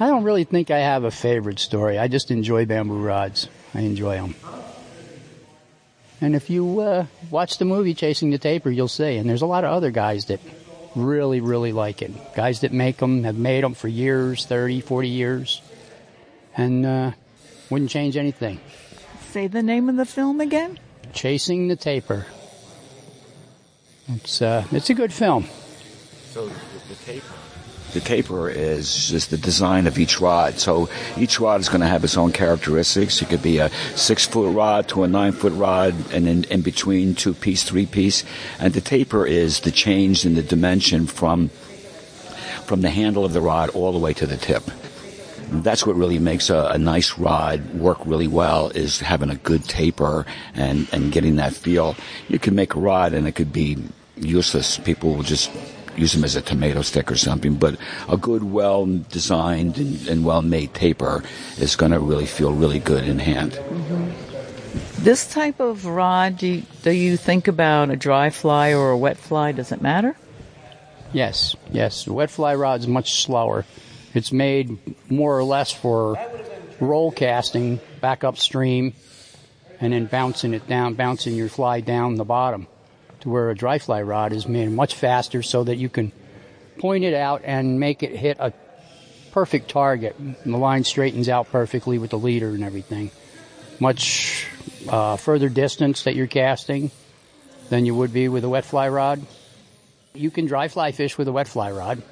I 0.00 0.06
don't 0.06 0.24
really 0.24 0.44
think 0.44 0.70
I 0.70 0.78
have 0.78 1.04
a 1.04 1.10
favorite 1.10 1.58
story. 1.58 1.98
I 1.98 2.08
just 2.08 2.30
enjoy 2.30 2.64
bamboo 2.64 3.02
rods. 3.02 3.48
I 3.74 3.80
enjoy 3.80 4.16
them. 4.16 4.34
And 6.20 6.36
if 6.36 6.50
you 6.50 6.80
uh, 6.80 7.06
watch 7.30 7.58
the 7.58 7.64
movie 7.64 7.94
Chasing 7.94 8.30
the 8.30 8.38
Taper, 8.38 8.70
you'll 8.70 8.88
see. 8.88 9.16
And 9.16 9.28
there's 9.28 9.42
a 9.42 9.46
lot 9.46 9.64
of 9.64 9.72
other 9.72 9.90
guys 9.90 10.26
that 10.26 10.40
really, 10.94 11.40
really 11.40 11.72
like 11.72 12.02
it. 12.02 12.12
Guys 12.34 12.60
that 12.60 12.72
make 12.72 12.98
them 12.98 13.24
have 13.24 13.36
made 13.36 13.64
them 13.64 13.74
for 13.74 13.88
years, 13.88 14.44
30, 14.46 14.80
40 14.80 15.08
years, 15.08 15.62
and 16.56 16.84
uh, 16.84 17.10
wouldn't 17.70 17.90
change 17.90 18.16
anything. 18.16 18.60
Say 19.30 19.46
the 19.46 19.62
name 19.62 19.88
of 19.88 19.94
the 19.94 20.04
film 20.04 20.40
again. 20.40 20.76
Chasing 21.12 21.68
the 21.68 21.76
Taper. 21.76 22.26
It's 24.08 24.42
uh, 24.42 24.64
it's 24.72 24.90
a 24.90 24.94
good 24.94 25.12
film. 25.12 25.46
So 26.30 26.48
the, 26.48 26.54
the 26.88 26.94
taper. 27.06 27.34
The 27.92 28.00
taper 28.00 28.50
is 28.50 29.08
just 29.08 29.30
the 29.30 29.38
design 29.38 29.86
of 29.86 30.00
each 30.00 30.20
rod. 30.20 30.58
So 30.58 30.88
each 31.16 31.38
rod 31.38 31.60
is 31.60 31.68
going 31.68 31.80
to 31.80 31.86
have 31.86 32.02
its 32.02 32.16
own 32.16 32.32
characteristics. 32.32 33.22
It 33.22 33.28
could 33.28 33.42
be 33.42 33.58
a 33.58 33.70
six 33.94 34.26
foot 34.26 34.52
rod 34.52 34.88
to 34.88 35.04
a 35.04 35.08
nine 35.08 35.30
foot 35.30 35.52
rod, 35.52 35.94
and 36.12 36.26
in, 36.26 36.42
in 36.44 36.62
between 36.62 37.14
two 37.14 37.32
piece, 37.32 37.62
three 37.62 37.86
piece. 37.86 38.24
And 38.58 38.74
the 38.74 38.80
taper 38.80 39.24
is 39.26 39.60
the 39.60 39.70
change 39.70 40.26
in 40.26 40.34
the 40.34 40.42
dimension 40.42 41.06
from 41.06 41.50
from 42.66 42.80
the 42.80 42.90
handle 42.90 43.24
of 43.24 43.32
the 43.32 43.40
rod 43.40 43.70
all 43.70 43.92
the 43.92 43.98
way 44.00 44.12
to 44.14 44.26
the 44.26 44.36
tip. 44.36 44.64
That's 45.50 45.84
what 45.84 45.96
really 45.96 46.18
makes 46.18 46.48
a, 46.48 46.70
a 46.72 46.78
nice 46.78 47.18
rod 47.18 47.74
work 47.74 47.98
really 48.06 48.28
well 48.28 48.70
is 48.70 49.00
having 49.00 49.30
a 49.30 49.34
good 49.34 49.64
taper 49.64 50.24
and, 50.54 50.88
and 50.92 51.10
getting 51.10 51.36
that 51.36 51.54
feel. 51.54 51.96
You 52.28 52.38
can 52.38 52.54
make 52.54 52.74
a 52.74 52.80
rod 52.80 53.12
and 53.12 53.26
it 53.26 53.32
could 53.32 53.52
be 53.52 53.76
useless. 54.16 54.78
People 54.78 55.14
will 55.14 55.24
just 55.24 55.50
use 55.96 56.12
them 56.12 56.24
as 56.24 56.36
a 56.36 56.40
tomato 56.40 56.82
stick 56.82 57.10
or 57.10 57.16
something, 57.16 57.54
but 57.54 57.76
a 58.08 58.16
good, 58.16 58.44
well 58.44 58.86
designed 58.86 59.76
and, 59.78 60.08
and 60.08 60.24
well 60.24 60.42
made 60.42 60.72
taper 60.72 61.22
is 61.58 61.76
going 61.76 61.92
to 61.92 61.98
really 61.98 62.26
feel 62.26 62.52
really 62.52 62.78
good 62.78 63.06
in 63.06 63.18
hand. 63.18 63.52
Mm-hmm. 63.52 65.02
This 65.02 65.28
type 65.30 65.60
of 65.60 65.84
rod, 65.86 66.38
do 66.38 66.46
you, 66.46 66.62
do 66.82 66.92
you 66.92 67.16
think 67.16 67.48
about 67.48 67.90
a 67.90 67.96
dry 67.96 68.30
fly 68.30 68.72
or 68.72 68.90
a 68.90 68.98
wet 68.98 69.16
fly? 69.16 69.52
Does 69.52 69.72
it 69.72 69.82
matter? 69.82 70.16
Yes, 71.12 71.56
yes. 71.72 72.04
The 72.04 72.12
wet 72.12 72.30
fly 72.30 72.54
rod's 72.54 72.86
much 72.86 73.22
slower. 73.22 73.64
It's 74.14 74.32
made 74.32 74.78
more 75.10 75.38
or 75.38 75.44
less 75.44 75.72
for 75.72 76.18
roll 76.80 77.12
casting 77.12 77.80
back 78.00 78.24
upstream 78.24 78.94
and 79.80 79.92
then 79.92 80.06
bouncing 80.06 80.54
it 80.54 80.66
down, 80.66 80.94
bouncing 80.94 81.34
your 81.34 81.48
fly 81.48 81.80
down 81.80 82.16
the 82.16 82.24
bottom. 82.24 82.66
to 83.20 83.28
where 83.28 83.50
a 83.50 83.54
dry 83.54 83.78
fly 83.78 84.02
rod 84.02 84.32
is 84.32 84.48
made 84.48 84.70
much 84.70 84.94
faster 84.94 85.42
so 85.42 85.64
that 85.64 85.76
you 85.76 85.88
can 85.88 86.12
point 86.78 87.04
it 87.04 87.14
out 87.14 87.42
and 87.44 87.78
make 87.78 88.02
it 88.02 88.16
hit 88.16 88.38
a 88.40 88.52
perfect 89.32 89.70
target. 89.70 90.18
And 90.18 90.36
the 90.44 90.56
line 90.56 90.84
straightens 90.84 91.28
out 91.28 91.50
perfectly 91.50 91.98
with 91.98 92.10
the 92.10 92.18
leader 92.18 92.48
and 92.48 92.64
everything. 92.64 93.10
Much 93.78 94.46
uh, 94.88 95.16
further 95.16 95.48
distance 95.48 96.04
that 96.04 96.14
you're 96.14 96.26
casting 96.26 96.90
than 97.68 97.86
you 97.86 97.94
would 97.94 98.12
be 98.12 98.28
with 98.28 98.44
a 98.44 98.48
wet 98.48 98.64
fly 98.64 98.88
rod. 98.88 99.24
You 100.14 100.30
can 100.30 100.46
dry 100.46 100.68
fly 100.68 100.92
fish 100.92 101.16
with 101.16 101.28
a 101.28 101.32
wet 101.32 101.46
fly 101.46 101.70
rod, 101.70 102.02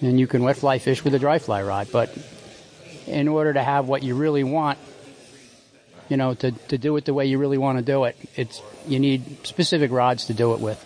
and 0.00 0.20
you 0.20 0.26
can 0.26 0.42
wet 0.42 0.56
fly 0.56 0.78
fish 0.78 1.04
with 1.04 1.14
a 1.14 1.18
dry 1.18 1.38
fly 1.38 1.62
rod, 1.62 1.88
but 1.92 2.16
in 3.06 3.28
order 3.28 3.52
to 3.52 3.62
have 3.62 3.88
what 3.88 4.02
you 4.02 4.14
really 4.14 4.44
want, 4.44 4.78
you 6.08 6.16
know, 6.16 6.34
to, 6.34 6.52
to 6.52 6.78
do 6.78 6.96
it 6.96 7.04
the 7.04 7.14
way 7.14 7.26
you 7.26 7.38
really 7.38 7.58
want 7.58 7.78
to 7.78 7.84
do 7.84 8.04
it, 8.04 8.16
it's 8.36 8.62
you 8.86 8.98
need 8.98 9.46
specific 9.46 9.90
rods 9.90 10.26
to 10.26 10.34
do 10.34 10.54
it 10.54 10.60
with. 10.60 10.84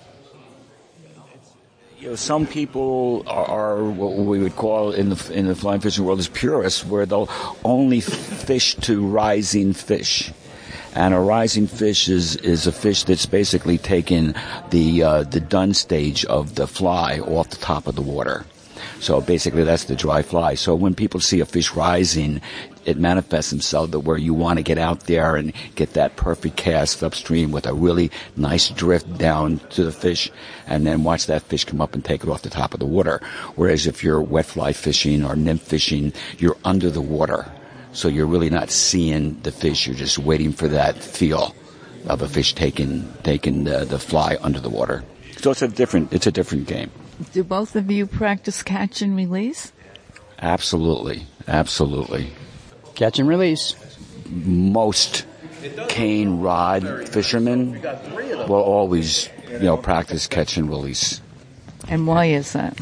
You 1.98 2.10
know, 2.10 2.16
some 2.16 2.46
people 2.46 3.24
are, 3.26 3.76
are, 3.76 3.84
what 3.84 4.16
we 4.16 4.38
would 4.38 4.56
call 4.56 4.92
in 4.92 5.10
the 5.10 5.32
in 5.34 5.46
the 5.46 5.54
fly 5.54 5.78
fishing 5.78 6.04
world 6.04 6.18
as 6.18 6.28
purists, 6.28 6.84
where 6.84 7.04
they'll 7.04 7.28
only 7.62 8.00
fish 8.00 8.74
to 8.76 9.06
rising 9.06 9.74
fish. 9.74 10.32
And 10.94 11.14
a 11.14 11.20
rising 11.20 11.66
fish 11.66 12.08
is, 12.08 12.34
is 12.36 12.66
a 12.66 12.72
fish 12.72 13.04
that's 13.04 13.26
basically 13.26 13.76
taken 13.76 14.34
the 14.70 15.02
uh, 15.02 15.22
the 15.24 15.40
dun 15.40 15.74
stage 15.74 16.24
of 16.24 16.54
the 16.54 16.66
fly 16.66 17.20
off 17.20 17.50
the 17.50 17.56
top 17.56 17.86
of 17.86 17.96
the 17.96 18.02
water. 18.02 18.46
So 19.00 19.22
basically, 19.22 19.64
that's 19.64 19.84
the 19.84 19.96
dry 19.96 20.20
fly. 20.20 20.54
So 20.54 20.74
when 20.74 20.94
people 20.94 21.20
see 21.20 21.40
a 21.40 21.46
fish 21.46 21.72
rising, 21.72 22.42
it 22.84 22.98
manifests 22.98 23.52
itself 23.52 23.90
that 23.92 24.00
where 24.00 24.18
you 24.18 24.34
want 24.34 24.58
to 24.58 24.62
get 24.62 24.76
out 24.76 25.00
there 25.00 25.36
and 25.36 25.54
get 25.74 25.94
that 25.94 26.16
perfect 26.16 26.56
cast 26.56 27.02
upstream 27.02 27.50
with 27.50 27.66
a 27.66 27.72
really 27.72 28.10
nice 28.36 28.68
drift 28.68 29.16
down 29.16 29.58
to 29.70 29.84
the 29.84 29.92
fish 29.92 30.30
and 30.66 30.86
then 30.86 31.02
watch 31.02 31.26
that 31.26 31.42
fish 31.42 31.64
come 31.64 31.80
up 31.80 31.94
and 31.94 32.04
take 32.04 32.22
it 32.22 32.28
off 32.28 32.42
the 32.42 32.50
top 32.50 32.74
of 32.74 32.80
the 32.80 32.86
water. 32.86 33.20
Whereas 33.56 33.86
if 33.86 34.04
you're 34.04 34.20
wet 34.20 34.44
fly 34.44 34.74
fishing 34.74 35.24
or 35.24 35.34
nymph 35.34 35.62
fishing, 35.62 36.12
you're 36.38 36.58
under 36.62 36.90
the 36.90 37.00
water. 37.00 37.50
So 37.92 38.08
you're 38.08 38.26
really 38.26 38.50
not 38.50 38.70
seeing 38.70 39.40
the 39.40 39.50
fish. 39.50 39.86
You're 39.86 39.96
just 39.96 40.18
waiting 40.18 40.52
for 40.52 40.68
that 40.68 41.02
feel 41.02 41.54
of 42.06 42.20
a 42.20 42.28
fish 42.28 42.54
taking, 42.54 43.10
taking 43.22 43.64
the, 43.64 43.86
the 43.86 43.98
fly 43.98 44.36
under 44.42 44.60
the 44.60 44.70
water. 44.70 45.04
So 45.38 45.50
it's 45.50 45.62
a 45.62 45.68
different, 45.68 46.12
it's 46.12 46.26
a 46.26 46.32
different 46.32 46.66
game. 46.66 46.90
Do 47.32 47.44
both 47.44 47.76
of 47.76 47.90
you 47.90 48.06
practice 48.06 48.62
catch 48.62 49.02
and 49.02 49.16
release? 49.16 49.72
Absolutely. 50.40 51.26
Absolutely. 51.46 52.32
Catch 52.94 53.18
and 53.18 53.28
release. 53.28 53.74
Most 54.26 55.26
cane 55.88 56.40
rod 56.40 57.08
fishermen 57.08 57.80
will 58.48 58.62
always, 58.62 59.28
you 59.50 59.60
know, 59.60 59.76
practice 59.76 60.26
catch 60.26 60.56
and 60.56 60.68
release. 60.68 61.20
And 61.88 62.06
why 62.06 62.26
is 62.26 62.52
that? 62.52 62.78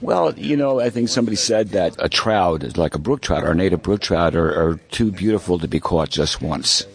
Well, 0.00 0.34
you 0.34 0.56
know, 0.56 0.80
I 0.80 0.90
think 0.90 1.08
somebody 1.08 1.36
said 1.36 1.70
that 1.70 1.94
a 1.98 2.08
trout, 2.08 2.76
like 2.76 2.94
a 2.94 2.98
brook 2.98 3.20
trout 3.20 3.44
or 3.44 3.52
a 3.52 3.54
native 3.54 3.82
brook 3.82 4.00
trout, 4.00 4.34
are, 4.34 4.70
are 4.70 4.76
too 4.90 5.12
beautiful 5.12 5.58
to 5.58 5.68
be 5.68 5.80
caught 5.80 6.10
just 6.10 6.42
once. 6.42 6.86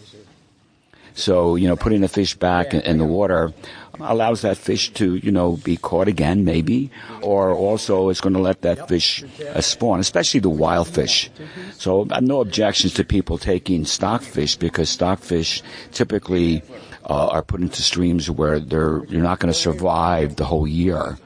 So, 1.14 1.56
you 1.56 1.68
know, 1.68 1.76
putting 1.76 2.02
the 2.02 2.08
fish 2.08 2.34
back 2.34 2.74
in, 2.74 2.80
in 2.82 2.98
the 2.98 3.04
water 3.04 3.52
allows 4.00 4.42
that 4.42 4.56
fish 4.56 4.92
to, 4.94 5.16
you 5.16 5.30
know, 5.30 5.56
be 5.58 5.76
caught 5.76 6.08
again, 6.08 6.44
maybe, 6.44 6.90
or 7.22 7.52
also 7.52 8.08
it's 8.08 8.20
going 8.20 8.34
to 8.34 8.40
let 8.40 8.62
that 8.62 8.88
fish 8.88 9.24
uh, 9.54 9.60
spawn, 9.60 10.00
especially 10.00 10.40
the 10.40 10.48
wild 10.48 10.88
fish. 10.88 11.30
So, 11.78 12.06
uh, 12.10 12.20
no 12.20 12.40
objections 12.40 12.94
to 12.94 13.04
people 13.04 13.38
taking 13.38 13.84
stockfish 13.84 14.56
because 14.56 14.88
stockfish 14.90 15.62
typically 15.92 16.62
uh, 17.04 17.28
are 17.28 17.42
put 17.42 17.60
into 17.60 17.82
streams 17.82 18.30
where 18.30 18.60
they're 18.60 19.04
you're 19.06 19.22
not 19.22 19.38
going 19.38 19.52
to 19.52 19.58
survive 19.58 20.36
the 20.36 20.44
whole 20.44 20.66
year. 20.66 21.18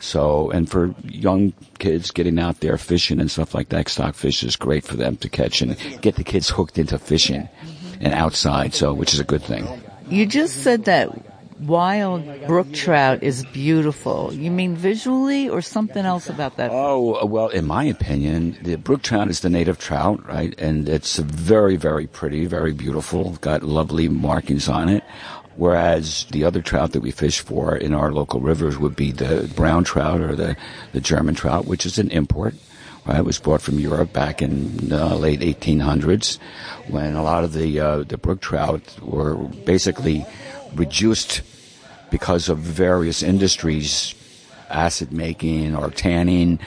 So, 0.00 0.50
and 0.50 0.68
for 0.68 0.94
young 1.04 1.52
kids 1.78 2.10
getting 2.10 2.38
out 2.38 2.60
there 2.60 2.78
fishing 2.78 3.20
and 3.20 3.30
stuff 3.30 3.54
like 3.54 3.68
that, 3.68 3.88
stockfish 3.88 4.42
is 4.42 4.56
great 4.56 4.82
for 4.82 4.96
them 4.96 5.16
to 5.18 5.28
catch 5.28 5.60
and 5.60 5.76
get 6.00 6.16
the 6.16 6.24
kids 6.24 6.48
hooked 6.48 6.78
into 6.78 6.98
fishing 6.98 7.48
and 8.00 8.14
outside. 8.14 8.72
So, 8.72 8.94
which 8.94 9.12
is 9.12 9.20
a 9.20 9.24
good 9.24 9.42
thing. 9.42 9.68
You 10.08 10.26
just 10.26 10.62
said 10.62 10.86
that 10.86 11.10
wild 11.60 12.24
brook 12.46 12.72
trout 12.72 13.22
is 13.22 13.44
beautiful. 13.46 14.32
You 14.32 14.50
mean 14.50 14.76
visually 14.76 15.48
or 15.48 15.62
something 15.62 16.04
else 16.04 16.28
about 16.28 16.56
that? 16.56 16.70
Oh, 16.72 17.24
well, 17.26 17.48
in 17.48 17.66
my 17.66 17.84
opinion, 17.84 18.58
the 18.62 18.76
brook 18.76 19.02
trout 19.02 19.28
is 19.28 19.40
the 19.40 19.50
native 19.50 19.78
trout, 19.78 20.26
right? 20.26 20.54
And 20.58 20.88
it's 20.88 21.18
very, 21.18 21.76
very 21.76 22.06
pretty, 22.06 22.46
very 22.46 22.72
beautiful. 22.72 23.32
Got 23.40 23.62
lovely 23.62 24.08
markings 24.08 24.68
on 24.68 24.88
it. 24.88 25.04
Whereas 25.56 26.26
the 26.30 26.44
other 26.44 26.62
trout 26.62 26.92
that 26.92 27.00
we 27.00 27.10
fish 27.10 27.40
for 27.40 27.76
in 27.76 27.92
our 27.92 28.12
local 28.12 28.40
rivers 28.40 28.78
would 28.78 28.96
be 28.96 29.12
the 29.12 29.50
brown 29.54 29.84
trout 29.84 30.20
or 30.20 30.34
the, 30.34 30.56
the 30.92 31.00
German 31.00 31.34
trout, 31.34 31.66
which 31.66 31.84
is 31.84 31.98
an 31.98 32.10
import. 32.10 32.54
Right? 33.04 33.18
It 33.18 33.24
was 33.24 33.38
brought 33.38 33.60
from 33.60 33.78
Europe 33.78 34.12
back 34.12 34.40
in 34.40 34.76
the 34.88 35.04
uh, 35.04 35.14
late 35.16 35.40
1800s 35.40 36.38
when 36.88 37.14
a 37.14 37.22
lot 37.22 37.44
of 37.44 37.52
the, 37.52 37.80
uh, 37.80 38.04
the 38.04 38.16
brook 38.16 38.40
trout 38.40 38.82
were 39.02 39.34
basically 39.34 40.24
reduced 40.74 41.42
because 42.10 42.48
of 42.48 42.58
various 42.58 43.22
industries, 43.22 44.14
acid 44.68 45.12
making 45.12 45.76
or 45.76 45.90
tanning, 45.90 46.58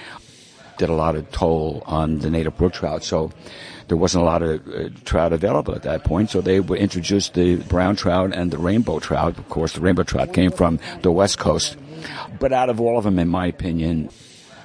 did 0.78 0.90
a 0.90 0.94
lot 0.94 1.16
of 1.16 1.30
toll 1.32 1.84
on 1.86 2.20
the 2.20 2.30
native 2.30 2.58
brook 2.58 2.74
trout. 2.74 3.04
So 3.04 3.32
there 3.88 3.98
wasn't 3.98 4.24
a 4.24 4.26
lot 4.26 4.42
of 4.42 4.68
uh, 4.68 4.90
trout 5.06 5.34
available 5.34 5.76
at 5.76 5.84
that 5.84 6.04
point. 6.04 6.30
So 6.30 6.42
they 6.42 6.60
would 6.60 6.80
introduce 6.80 7.30
the 7.30 7.58
brown 7.58 7.96
trout 7.96 8.34
and 8.34 8.52
the 8.52 8.58
rainbow 8.58 9.00
trout. 9.00 9.38
Of 9.38 9.50
course, 9.50 9.74
the 9.74 9.82
rainbow 9.82 10.04
trout 10.04 10.34
came 10.34 10.52
from 10.52 10.80
the 11.02 11.12
west 11.12 11.38
coast. 11.38 11.78
But 12.40 12.52
out 12.54 12.70
of 12.70 12.82
all 12.82 12.98
of 12.98 13.04
them, 13.04 13.20
in 13.20 13.28
my 13.28 13.48
opinion, 13.48 14.10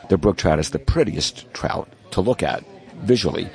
the 0.08 0.18
brook 0.18 0.38
trout 0.38 0.58
is 0.58 0.70
the 0.70 0.78
prettiest 0.78 1.52
trout 1.52 1.88
to 2.12 2.20
look 2.20 2.42
at 2.42 2.64
visually. 3.02 3.48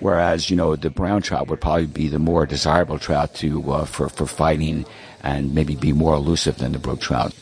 Whereas, 0.00 0.50
you 0.50 0.56
know, 0.56 0.76
the 0.76 0.90
brown 0.90 1.22
trout 1.22 1.48
would 1.48 1.60
probably 1.60 1.86
be 1.86 2.08
the 2.08 2.18
more 2.18 2.46
desirable 2.46 2.98
trout 2.98 3.34
to, 3.36 3.72
uh, 3.72 3.84
for, 3.84 4.08
for 4.08 4.26
fighting 4.26 4.84
and 5.22 5.54
maybe 5.54 5.74
be 5.74 5.92
more 5.92 6.14
elusive 6.14 6.58
than 6.58 6.72
the 6.72 6.78
brook 6.78 7.00
trout. 7.00 7.34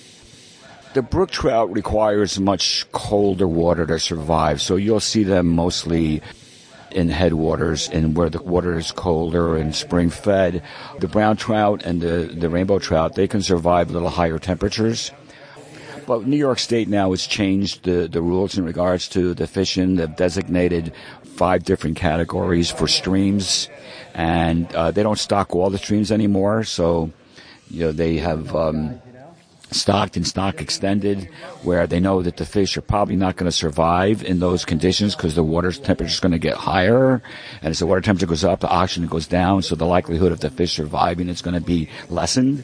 The 0.94 1.02
brook 1.02 1.32
trout 1.32 1.72
requires 1.72 2.38
much 2.38 2.90
colder 2.92 3.48
water 3.48 3.84
to 3.86 3.98
survive, 3.98 4.60
so 4.60 4.76
you'll 4.76 5.00
see 5.00 5.24
them 5.24 5.48
mostly 5.48 6.22
in 6.92 7.08
headwaters 7.08 7.88
and 7.88 8.16
where 8.16 8.30
the 8.30 8.40
water 8.40 8.78
is 8.78 8.92
colder 8.92 9.56
and 9.56 9.74
spring 9.74 10.08
fed. 10.08 10.62
The 11.00 11.08
brown 11.08 11.36
trout 11.36 11.82
and 11.84 12.00
the, 12.00 12.32
the 12.32 12.48
rainbow 12.48 12.78
trout, 12.78 13.16
they 13.16 13.26
can 13.26 13.42
survive 13.42 13.90
a 13.90 13.92
little 13.92 14.08
higher 14.08 14.38
temperatures. 14.38 15.10
But 16.06 16.26
New 16.26 16.36
York 16.36 16.58
State 16.58 16.88
now 16.88 17.10
has 17.10 17.26
changed 17.26 17.84
the, 17.84 18.06
the 18.06 18.22
rules 18.22 18.56
in 18.58 18.64
regards 18.64 19.08
to 19.08 19.34
the 19.34 19.46
fishing. 19.46 19.96
They've 19.96 20.14
designated 20.14 20.92
five 21.34 21.64
different 21.64 21.96
categories 21.96 22.70
for 22.70 22.86
streams, 22.86 23.68
and 24.14 24.72
uh, 24.74 24.90
they 24.90 25.02
don't 25.02 25.18
stock 25.18 25.54
all 25.54 25.70
the 25.70 25.78
streams 25.78 26.12
anymore. 26.12 26.64
So, 26.64 27.10
you 27.68 27.84
know, 27.84 27.92
they 27.92 28.18
have 28.18 28.54
um, 28.54 29.00
stocked 29.70 30.16
and 30.16 30.26
stock 30.26 30.60
extended, 30.60 31.28
where 31.62 31.86
they 31.86 31.98
know 31.98 32.22
that 32.22 32.36
the 32.36 32.46
fish 32.46 32.76
are 32.76 32.82
probably 32.82 33.16
not 33.16 33.36
going 33.36 33.50
to 33.50 33.52
survive 33.52 34.22
in 34.22 34.38
those 34.38 34.64
conditions 34.64 35.16
because 35.16 35.34
the 35.34 35.42
water 35.42 35.72
temperature 35.72 36.12
is 36.12 36.20
going 36.20 36.32
to 36.32 36.38
get 36.38 36.56
higher, 36.56 37.22
and 37.60 37.70
as 37.70 37.80
the 37.80 37.86
water 37.86 38.00
temperature 38.00 38.26
goes 38.26 38.44
up, 38.44 38.60
the 38.60 38.68
oxygen 38.68 39.08
goes 39.08 39.26
down, 39.26 39.62
so 39.62 39.74
the 39.74 39.86
likelihood 39.86 40.32
of 40.32 40.40
the 40.40 40.50
fish 40.50 40.72
surviving 40.72 41.28
is 41.28 41.42
going 41.42 41.54
to 41.54 41.60
be 41.60 41.88
lessened. 42.08 42.62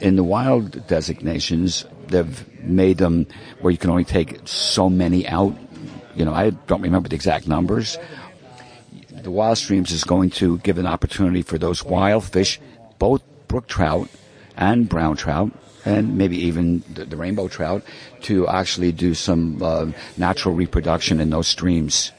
In 0.00 0.14
the 0.14 0.22
wild 0.22 0.86
designations, 0.86 1.84
they've 2.06 2.62
made 2.62 2.98
them 2.98 3.26
where 3.60 3.72
you 3.72 3.78
can 3.78 3.90
only 3.90 4.04
take 4.04 4.38
so 4.44 4.88
many 4.88 5.26
out. 5.26 5.56
You 6.18 6.24
know, 6.24 6.34
I 6.34 6.50
don't 6.50 6.82
remember 6.82 7.08
the 7.08 7.14
exact 7.14 7.46
numbers. 7.46 7.96
The 9.10 9.30
wild 9.30 9.58
streams 9.58 9.92
is 9.92 10.04
going 10.04 10.30
to 10.42 10.58
give 10.58 10.78
an 10.78 10.86
opportunity 10.86 11.42
for 11.42 11.58
those 11.58 11.84
wild 11.84 12.24
fish, 12.24 12.60
both 12.98 13.22
brook 13.46 13.68
trout 13.68 14.08
and 14.56 14.88
brown 14.88 15.16
trout, 15.16 15.52
and 15.84 16.18
maybe 16.18 16.36
even 16.36 16.82
the, 16.92 17.04
the 17.04 17.16
rainbow 17.16 17.46
trout, 17.46 17.84
to 18.22 18.48
actually 18.48 18.90
do 18.90 19.14
some 19.14 19.62
uh, 19.62 19.86
natural 20.16 20.54
reproduction 20.54 21.20
in 21.20 21.30
those 21.30 21.46
streams 21.46 22.12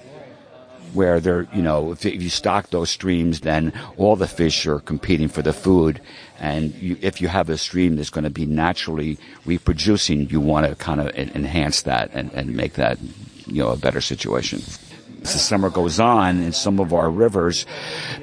where 0.94 1.20
they're, 1.20 1.48
you 1.54 1.62
know, 1.62 1.92
if, 1.92 2.06
if, 2.06 2.22
you 2.22 2.30
stock 2.30 2.70
those 2.70 2.90
streams, 2.90 3.42
then 3.42 3.74
all 3.98 4.16
the 4.16 4.28
fish 4.28 4.66
are 4.66 4.80
competing 4.80 5.28
for 5.28 5.42
the 5.42 5.54
food. 5.54 6.02
And 6.40 6.74
you, 6.76 6.98
if 7.02 7.22
you 7.22 7.28
have 7.28 7.50
a 7.50 7.58
stream 7.58 7.96
that's 7.96 8.10
going 8.10 8.24
to 8.24 8.30
be 8.30 8.46
naturally 8.46 9.20
reproducing, 9.46 10.30
you 10.30 10.40
want 10.40 10.68
to 10.68 10.76
kind 10.76 11.00
of 11.00 11.10
enhance 11.10 11.84
that 11.84 12.10
and, 12.14 12.32
and 12.34 12.56
make 12.56 12.74
that, 12.74 12.98
you 13.50 13.64
know, 13.64 13.70
a 13.70 13.78
better 13.78 14.02
situation. 14.02 14.62
As 15.22 15.34
the 15.34 15.40
summer 15.40 15.70
goes 15.70 16.00
on 16.00 16.42
in 16.42 16.54
some 16.54 16.80
of 16.80 16.94
our 16.94 17.10
rivers, 17.10 17.66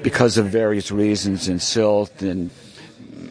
because 0.01 0.37
of 0.37 0.47
various 0.47 0.91
reasons 0.91 1.47
and 1.47 1.61
silt 1.61 2.21
and 2.21 2.49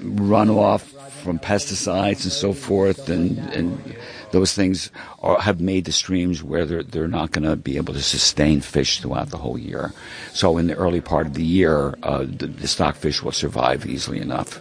runoff 0.03 0.81
from 1.23 1.39
pesticides 1.39 2.23
and 2.23 2.33
so 2.33 2.53
forth 2.53 3.09
and, 3.09 3.39
and 3.51 3.97
those 4.31 4.55
things 4.55 4.91
are, 5.21 5.41
have 5.41 5.61
made 5.61 5.85
the 5.85 5.93
streams 5.93 6.43
where 6.43 6.65
they're, 6.65 6.83
they're 6.83 7.09
not 7.09 7.33
going 7.33 7.49
to 7.49 7.57
be 7.57 7.77
able 7.77 7.95
to 7.95 8.03
sustain 8.03 8.61
fish 8.61 9.01
throughout 9.01 9.31
the 9.31 9.37
whole 9.37 9.59
year. 9.59 9.93
So 10.33 10.59
in 10.59 10.67
the 10.67 10.75
early 10.75 11.01
part 11.01 11.27
of 11.27 11.35
the 11.35 11.45
year, 11.45 11.97
uh, 12.03 12.25
the, 12.29 12.47
the 12.47 12.69
stockfish 12.69 13.23
will 13.23 13.33
survive 13.33 13.87
easily 13.87 14.21
enough. 14.21 14.61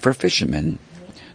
For 0.00 0.12
fishermen, 0.12 0.78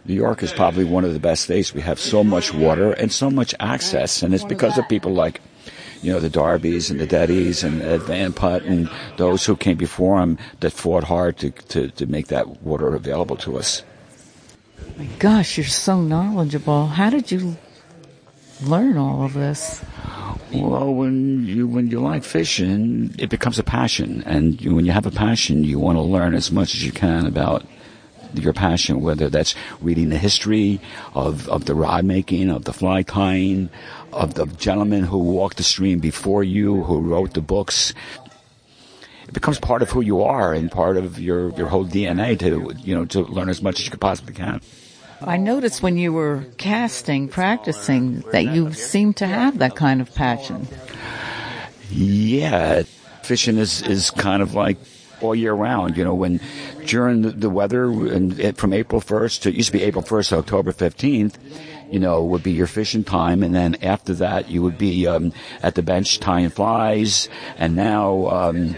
New 0.04 0.14
York 0.14 0.42
is 0.42 0.52
probably 0.52 0.84
one 0.84 1.04
of 1.04 1.12
the 1.12 1.20
best 1.20 1.44
states. 1.44 1.72
We 1.72 1.80
have 1.82 2.00
so 2.00 2.24
much 2.24 2.52
water 2.52 2.92
and 2.92 3.12
so 3.12 3.30
much 3.30 3.54
access, 3.60 4.22
and 4.22 4.34
it's 4.34 4.44
because 4.44 4.76
of 4.78 4.88
people 4.88 5.12
like 5.12 5.40
you 6.02 6.12
know, 6.12 6.18
the 6.18 6.28
Darbees 6.28 6.90
and 6.90 7.00
the 7.00 7.06
Dettes 7.06 7.62
and 7.62 7.80
Ed 7.80 8.02
Van 8.02 8.32
Putt 8.32 8.64
and 8.64 8.90
those 9.16 9.46
who 9.46 9.56
came 9.56 9.76
before 9.76 10.20
him 10.20 10.36
that 10.60 10.72
fought 10.72 11.04
hard 11.04 11.38
to, 11.38 11.50
to, 11.50 11.88
to 11.90 12.06
make 12.06 12.26
that 12.26 12.62
water 12.62 12.94
available 12.94 13.36
to 13.36 13.56
us. 13.56 13.84
My 14.98 15.06
gosh, 15.20 15.56
you're 15.56 15.66
so 15.66 16.00
knowledgeable. 16.00 16.88
How 16.88 17.08
did 17.08 17.30
you 17.30 17.56
learn 18.62 18.96
all 18.96 19.24
of 19.24 19.34
this? 19.34 19.82
Well, 20.52 20.92
when 20.92 21.46
you 21.46 21.66
when 21.66 21.88
you 21.88 22.00
like 22.00 22.24
fishing, 22.24 23.14
it 23.18 23.30
becomes 23.30 23.58
a 23.58 23.64
passion, 23.64 24.22
and 24.26 24.60
you, 24.60 24.74
when 24.74 24.84
you 24.84 24.92
have 24.92 25.06
a 25.06 25.10
passion, 25.10 25.64
you 25.64 25.78
want 25.78 25.96
to 25.96 26.02
learn 26.02 26.34
as 26.34 26.52
much 26.52 26.74
as 26.74 26.84
you 26.84 26.92
can 26.92 27.24
about 27.24 27.64
your 28.34 28.52
passion, 28.52 29.00
whether 29.00 29.28
that's 29.28 29.54
reading 29.80 30.08
the 30.08 30.18
history 30.18 30.80
of, 31.14 31.48
of 31.48 31.64
the 31.64 31.74
rod 31.74 32.04
making, 32.04 32.50
of 32.50 32.64
the 32.64 32.72
fly 32.72 33.02
tying, 33.02 33.70
of 34.12 34.34
the 34.34 34.46
gentleman 34.46 35.04
who 35.04 35.18
walked 35.18 35.56
the 35.56 35.62
stream 35.62 35.98
before 35.98 36.44
you, 36.44 36.82
who 36.82 37.00
wrote 37.00 37.34
the 37.34 37.40
books. 37.40 37.94
It 39.26 39.34
becomes 39.34 39.58
part 39.58 39.82
of 39.82 39.90
who 39.90 40.00
you 40.00 40.22
are 40.22 40.52
and 40.52 40.70
part 40.70 40.96
of 40.96 41.18
your, 41.18 41.50
your 41.52 41.68
whole 41.68 41.86
DNA 41.86 42.38
to, 42.40 42.74
you 42.78 42.94
know, 42.94 43.04
to 43.06 43.22
learn 43.22 43.48
as 43.48 43.62
much 43.62 43.78
as 43.78 43.86
you 43.86 43.90
could 43.90 44.00
possibly 44.00 44.34
can. 44.34 44.60
I 45.20 45.36
noticed 45.36 45.82
when 45.82 45.96
you 45.96 46.12
were 46.12 46.44
casting, 46.58 47.28
practicing, 47.28 48.20
that 48.32 48.44
you 48.44 48.72
seemed 48.72 49.16
to 49.18 49.26
have 49.26 49.58
that 49.58 49.76
kind 49.76 50.00
of 50.00 50.12
passion. 50.14 50.66
Yeah, 51.90 52.82
fishing 53.22 53.58
is, 53.58 53.82
is 53.82 54.10
kind 54.10 54.42
of 54.42 54.54
like 54.54 54.78
all 55.22 55.34
year 55.34 55.52
round. 55.52 55.96
You 55.96 56.04
know, 56.04 56.14
when 56.14 56.40
during 56.86 57.22
the, 57.22 57.30
the 57.30 57.50
weather 57.50 57.84
and 57.84 58.38
it, 58.38 58.56
from 58.56 58.72
April 58.72 59.00
1st 59.00 59.42
to, 59.42 59.48
it 59.50 59.54
used 59.54 59.68
to 59.68 59.72
be 59.72 59.82
April 59.82 60.02
1st 60.02 60.28
to 60.30 60.38
October 60.38 60.72
15th, 60.72 61.36
you 61.90 62.00
know, 62.00 62.22
would 62.24 62.42
be 62.42 62.52
your 62.52 62.66
fishing 62.66 63.04
time. 63.04 63.42
And 63.42 63.54
then 63.54 63.76
after 63.82 64.14
that, 64.14 64.50
you 64.50 64.62
would 64.62 64.78
be, 64.78 65.06
um, 65.06 65.32
at 65.62 65.74
the 65.74 65.82
bench 65.82 66.20
tying 66.20 66.50
flies. 66.50 67.28
And 67.58 67.76
now, 67.76 68.28
um, 68.28 68.76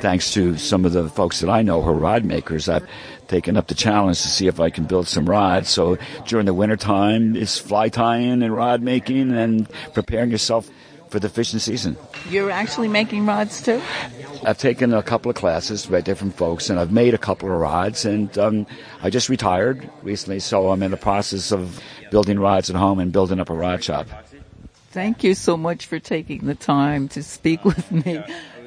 thanks 0.00 0.32
to 0.34 0.56
some 0.56 0.84
of 0.84 0.92
the 0.92 1.08
folks 1.08 1.40
that 1.40 1.50
I 1.50 1.62
know 1.62 1.82
who 1.82 1.90
are 1.90 1.94
rod 1.94 2.24
makers, 2.24 2.68
I've 2.68 2.86
taken 3.28 3.56
up 3.56 3.66
the 3.66 3.74
challenge 3.74 4.22
to 4.22 4.28
see 4.28 4.46
if 4.46 4.60
I 4.60 4.70
can 4.70 4.84
build 4.84 5.08
some 5.08 5.28
rods. 5.28 5.68
So 5.68 5.98
during 6.26 6.46
the 6.46 6.54
winter 6.54 6.76
time, 6.76 7.36
it's 7.36 7.58
fly 7.58 7.88
tying 7.88 8.42
and 8.42 8.54
rod 8.54 8.82
making 8.82 9.32
and 9.32 9.68
preparing 9.94 10.30
yourself 10.30 10.68
for 11.08 11.20
the 11.20 11.28
fishing 11.28 11.58
season. 11.58 11.96
You're 12.28 12.50
actually 12.50 12.88
making 12.88 13.26
rods 13.26 13.62
too? 13.62 13.80
I've 14.44 14.58
taken 14.58 14.92
a 14.92 15.02
couple 15.02 15.30
of 15.30 15.36
classes 15.36 15.86
by 15.86 16.00
different 16.00 16.36
folks, 16.36 16.70
and 16.70 16.78
I've 16.78 16.92
made 16.92 17.14
a 17.14 17.18
couple 17.18 17.50
of 17.50 17.58
rods. 17.58 18.04
And 18.04 18.36
um, 18.38 18.66
I 19.02 19.10
just 19.10 19.28
retired 19.28 19.88
recently, 20.02 20.40
so 20.40 20.70
I'm 20.70 20.82
in 20.82 20.90
the 20.90 20.96
process 20.96 21.52
of 21.52 21.80
building 22.10 22.38
rods 22.38 22.70
at 22.70 22.76
home 22.76 22.98
and 22.98 23.12
building 23.12 23.40
up 23.40 23.50
a 23.50 23.54
rod 23.54 23.82
shop. 23.82 24.06
Thank 24.90 25.24
you 25.24 25.34
so 25.34 25.56
much 25.56 25.86
for 25.86 25.98
taking 25.98 26.46
the 26.46 26.54
time 26.54 27.08
to 27.08 27.22
speak 27.22 27.64
with 27.64 27.90
me. 27.92 28.22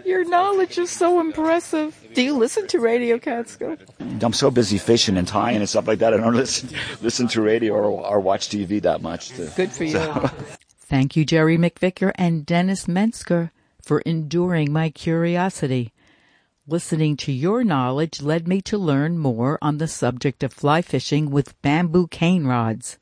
Your 0.05 0.23
knowledge 0.25 0.77
is 0.77 0.89
so 0.89 1.19
impressive. 1.19 1.95
Do 2.13 2.23
you 2.23 2.35
listen 2.35 2.67
to 2.67 2.79
Radio 2.79 3.19
Catskill? 3.19 3.77
I'm 3.99 4.33
so 4.33 4.49
busy 4.49 4.79
fishing 4.79 5.17
and 5.17 5.27
tying 5.27 5.57
and 5.57 5.69
stuff 5.69 5.87
like 5.87 5.99
that. 5.99 6.13
I 6.13 6.17
don't 6.17 6.33
listen 6.35 6.69
listen 7.01 7.27
to 7.29 7.41
radio 7.41 7.73
or, 7.73 7.83
or 7.83 8.19
watch 8.19 8.49
TV 8.49 8.81
that 8.81 9.01
much. 9.01 9.29
To, 9.29 9.51
Good 9.55 9.71
for 9.71 9.83
you. 9.83 9.91
So. 9.91 10.31
Thank 10.89 11.15
you, 11.15 11.23
Jerry 11.23 11.55
McVicker 11.55 12.11
and 12.15 12.47
Dennis 12.47 12.87
Mensker, 12.87 13.51
for 13.79 13.99
enduring 13.99 14.73
my 14.73 14.89
curiosity. 14.89 15.93
Listening 16.65 17.15
to 17.17 17.31
your 17.31 17.63
knowledge 17.63 18.23
led 18.23 18.47
me 18.47 18.59
to 18.61 18.75
learn 18.75 19.19
more 19.19 19.59
on 19.61 19.77
the 19.77 19.87
subject 19.87 20.41
of 20.41 20.51
fly 20.51 20.81
fishing 20.81 21.29
with 21.29 21.61
bamboo 21.61 22.07
cane 22.07 22.47
rods. 22.47 22.97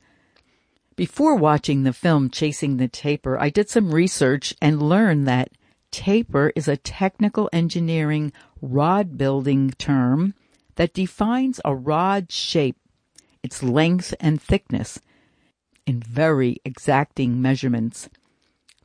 Before 0.96 1.34
watching 1.34 1.84
the 1.84 1.94
film 1.94 2.28
Chasing 2.28 2.76
the 2.76 2.88
Taper, 2.88 3.40
I 3.40 3.48
did 3.48 3.70
some 3.70 3.94
research 3.94 4.52
and 4.60 4.82
learned 4.82 5.26
that 5.26 5.52
taper 5.90 6.52
is 6.54 6.68
a 6.68 6.76
technical 6.76 7.48
engineering 7.54 8.34
rod 8.60 9.16
building 9.16 9.70
term 9.78 10.34
that 10.74 10.92
defines 10.92 11.58
a 11.64 11.74
rod's 11.74 12.34
shape, 12.34 12.76
its 13.42 13.62
length 13.62 14.14
and 14.20 14.42
thickness, 14.42 15.00
in 15.88 16.00
very 16.00 16.58
exacting 16.66 17.40
measurements. 17.40 18.10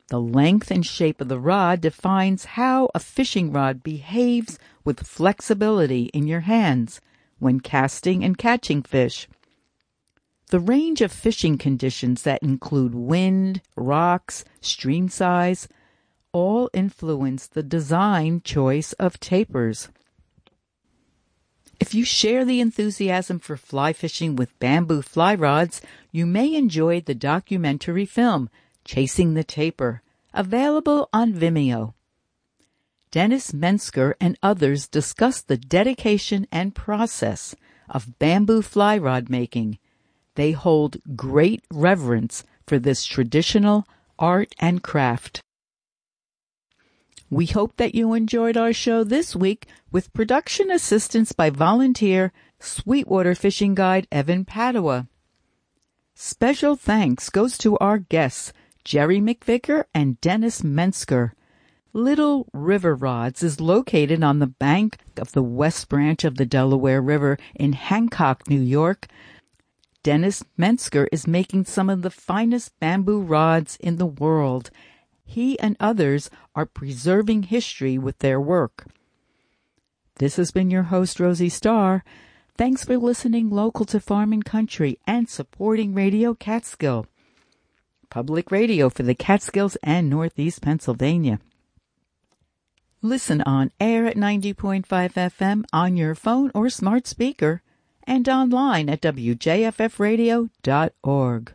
The 0.08 0.20
length 0.20 0.70
and 0.70 0.84
shape 0.84 1.20
of 1.20 1.28
the 1.28 1.38
rod 1.38 1.82
defines 1.82 2.44
how 2.56 2.88
a 2.94 2.98
fishing 2.98 3.52
rod 3.52 3.82
behaves 3.82 4.58
with 4.84 5.06
flexibility 5.06 6.04
in 6.14 6.26
your 6.26 6.40
hands 6.40 7.02
when 7.38 7.60
casting 7.60 8.24
and 8.24 8.38
catching 8.38 8.82
fish. 8.82 9.28
The 10.48 10.60
range 10.60 11.02
of 11.02 11.12
fishing 11.12 11.58
conditions 11.58 12.22
that 12.22 12.42
include 12.42 12.94
wind, 12.94 13.60
rocks, 13.76 14.44
stream 14.60 15.08
size, 15.08 15.68
all 16.32 16.70
influence 16.72 17.46
the 17.46 17.62
design 17.62 18.40
choice 18.44 18.94
of 18.94 19.20
tapers. 19.20 19.88
If 21.80 21.94
you 21.94 22.04
share 22.04 22.44
the 22.44 22.60
enthusiasm 22.60 23.38
for 23.38 23.56
fly 23.56 23.92
fishing 23.92 24.36
with 24.36 24.58
bamboo 24.58 25.02
fly 25.02 25.34
rods, 25.34 25.80
you 26.12 26.26
may 26.26 26.54
enjoy 26.54 27.00
the 27.00 27.14
documentary 27.14 28.06
film 28.06 28.48
Chasing 28.84 29.34
the 29.34 29.44
Taper, 29.44 30.02
available 30.32 31.08
on 31.12 31.32
Vimeo. 31.32 31.94
Dennis 33.10 33.52
Mensker 33.52 34.14
and 34.20 34.36
others 34.42 34.88
discuss 34.88 35.40
the 35.40 35.56
dedication 35.56 36.46
and 36.50 36.74
process 36.74 37.54
of 37.88 38.18
bamboo 38.18 38.60
fly 38.60 38.98
rod 38.98 39.30
making. 39.30 39.78
They 40.34 40.52
hold 40.52 40.96
great 41.16 41.64
reverence 41.70 42.44
for 42.66 42.78
this 42.78 43.04
traditional 43.04 43.86
art 44.18 44.54
and 44.58 44.82
craft. 44.82 45.40
We 47.34 47.46
hope 47.46 47.78
that 47.78 47.96
you 47.96 48.14
enjoyed 48.14 48.56
our 48.56 48.72
show 48.72 49.02
this 49.02 49.34
week 49.34 49.66
with 49.90 50.12
production 50.12 50.70
assistance 50.70 51.32
by 51.32 51.50
volunteer 51.50 52.32
Sweetwater 52.60 53.34
Fishing 53.34 53.74
Guide 53.74 54.06
Evan 54.12 54.44
Padua. 54.44 55.08
Special 56.14 56.76
thanks 56.76 57.30
goes 57.30 57.58
to 57.58 57.76
our 57.78 57.98
guests, 57.98 58.52
Jerry 58.84 59.18
McVicker 59.18 59.82
and 59.92 60.20
Dennis 60.20 60.62
Mensker. 60.62 61.32
Little 61.92 62.46
River 62.52 62.94
Rods 62.94 63.42
is 63.42 63.60
located 63.60 64.22
on 64.22 64.38
the 64.38 64.46
bank 64.46 64.98
of 65.16 65.32
the 65.32 65.42
West 65.42 65.88
Branch 65.88 66.22
of 66.22 66.36
the 66.36 66.46
Delaware 66.46 67.02
River 67.02 67.36
in 67.56 67.72
Hancock, 67.72 68.48
New 68.48 68.62
York. 68.62 69.08
Dennis 70.04 70.44
Mensker 70.56 71.08
is 71.10 71.26
making 71.26 71.64
some 71.64 71.90
of 71.90 72.02
the 72.02 72.10
finest 72.10 72.78
bamboo 72.78 73.20
rods 73.20 73.76
in 73.80 73.96
the 73.96 74.06
world 74.06 74.70
he 75.34 75.58
and 75.58 75.76
others 75.80 76.30
are 76.54 76.64
preserving 76.64 77.42
history 77.44 77.96
with 77.98 78.20
their 78.20 78.40
work. 78.40 78.86
This 80.18 80.36
has 80.36 80.52
been 80.52 80.70
your 80.70 80.84
host, 80.84 81.18
Rosie 81.18 81.48
Starr. 81.48 82.04
Thanks 82.56 82.84
for 82.84 82.96
listening 82.96 83.50
local 83.50 83.84
to 83.86 83.98
Farm 83.98 84.32
and 84.32 84.44
Country 84.44 84.96
and 85.08 85.28
supporting 85.28 85.92
Radio 85.92 86.34
Catskill, 86.34 87.08
public 88.10 88.52
radio 88.52 88.88
for 88.88 89.02
the 89.02 89.16
Catskills 89.16 89.76
and 89.82 90.08
Northeast 90.08 90.62
Pennsylvania. 90.62 91.40
Listen 93.02 93.42
on 93.42 93.72
air 93.80 94.06
at 94.06 94.16
90.5 94.16 94.86
FM 94.86 95.64
on 95.72 95.96
your 95.96 96.14
phone 96.14 96.52
or 96.54 96.70
smart 96.70 97.08
speaker 97.08 97.60
and 98.04 98.28
online 98.28 98.88
at 98.88 99.02
wjffradio.org. 99.02 101.54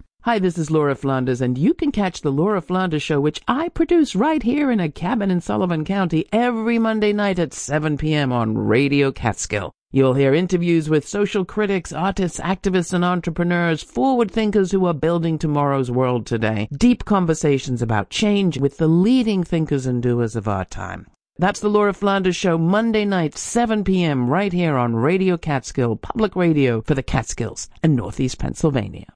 Hi, 0.23 0.37
this 0.37 0.59
is 0.59 0.69
Laura 0.69 0.93
Flanders, 0.93 1.41
and 1.41 1.57
you 1.57 1.73
can 1.73 1.91
catch 1.91 2.21
the 2.21 2.31
Laura 2.31 2.61
Flanders 2.61 3.01
Show, 3.01 3.19
which 3.19 3.41
I 3.47 3.69
produce 3.69 4.15
right 4.15 4.43
here 4.43 4.69
in 4.69 4.79
a 4.79 4.87
cabin 4.87 5.31
in 5.31 5.41
Sullivan 5.41 5.83
County 5.83 6.27
every 6.31 6.77
Monday 6.77 7.11
night 7.11 7.39
at 7.39 7.55
7 7.55 7.97
p.m. 7.97 8.31
on 8.31 8.55
Radio 8.55 9.11
Catskill. 9.11 9.71
You'll 9.91 10.13
hear 10.13 10.35
interviews 10.35 10.91
with 10.91 11.07
social 11.07 11.43
critics, 11.43 11.91
artists, 11.91 12.39
activists, 12.39 12.93
and 12.93 13.03
entrepreneurs, 13.03 13.81
forward 13.81 14.29
thinkers 14.29 14.71
who 14.71 14.85
are 14.85 14.93
building 14.93 15.39
tomorrow's 15.39 15.89
world 15.89 16.27
today. 16.27 16.69
Deep 16.71 17.03
conversations 17.03 17.81
about 17.81 18.11
change 18.11 18.59
with 18.59 18.77
the 18.77 18.87
leading 18.87 19.43
thinkers 19.43 19.87
and 19.87 20.03
doers 20.03 20.35
of 20.35 20.47
our 20.47 20.65
time. 20.65 21.07
That's 21.39 21.61
the 21.61 21.69
Laura 21.69 21.95
Flanders 21.95 22.35
Show, 22.35 22.59
Monday 22.59 23.05
night, 23.05 23.39
7 23.39 23.83
p.m., 23.83 24.29
right 24.29 24.53
here 24.53 24.77
on 24.77 24.95
Radio 24.95 25.35
Catskill, 25.35 25.95
public 25.95 26.35
radio 26.35 26.79
for 26.83 26.93
the 26.93 27.01
Catskills 27.01 27.69
and 27.81 27.95
Northeast 27.95 28.37
Pennsylvania. 28.37 29.07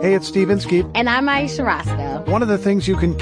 Hey, 0.00 0.14
it's 0.14 0.28
Steve 0.28 0.50
Inskeep. 0.50 0.86
And 0.94 1.08
I'm 1.08 1.28
Ayesha 1.28 1.64
Rascoe. 1.64 2.30
One 2.30 2.40
of 2.40 2.46
the 2.46 2.56
things 2.56 2.86
you 2.86 2.94
can 2.94 3.16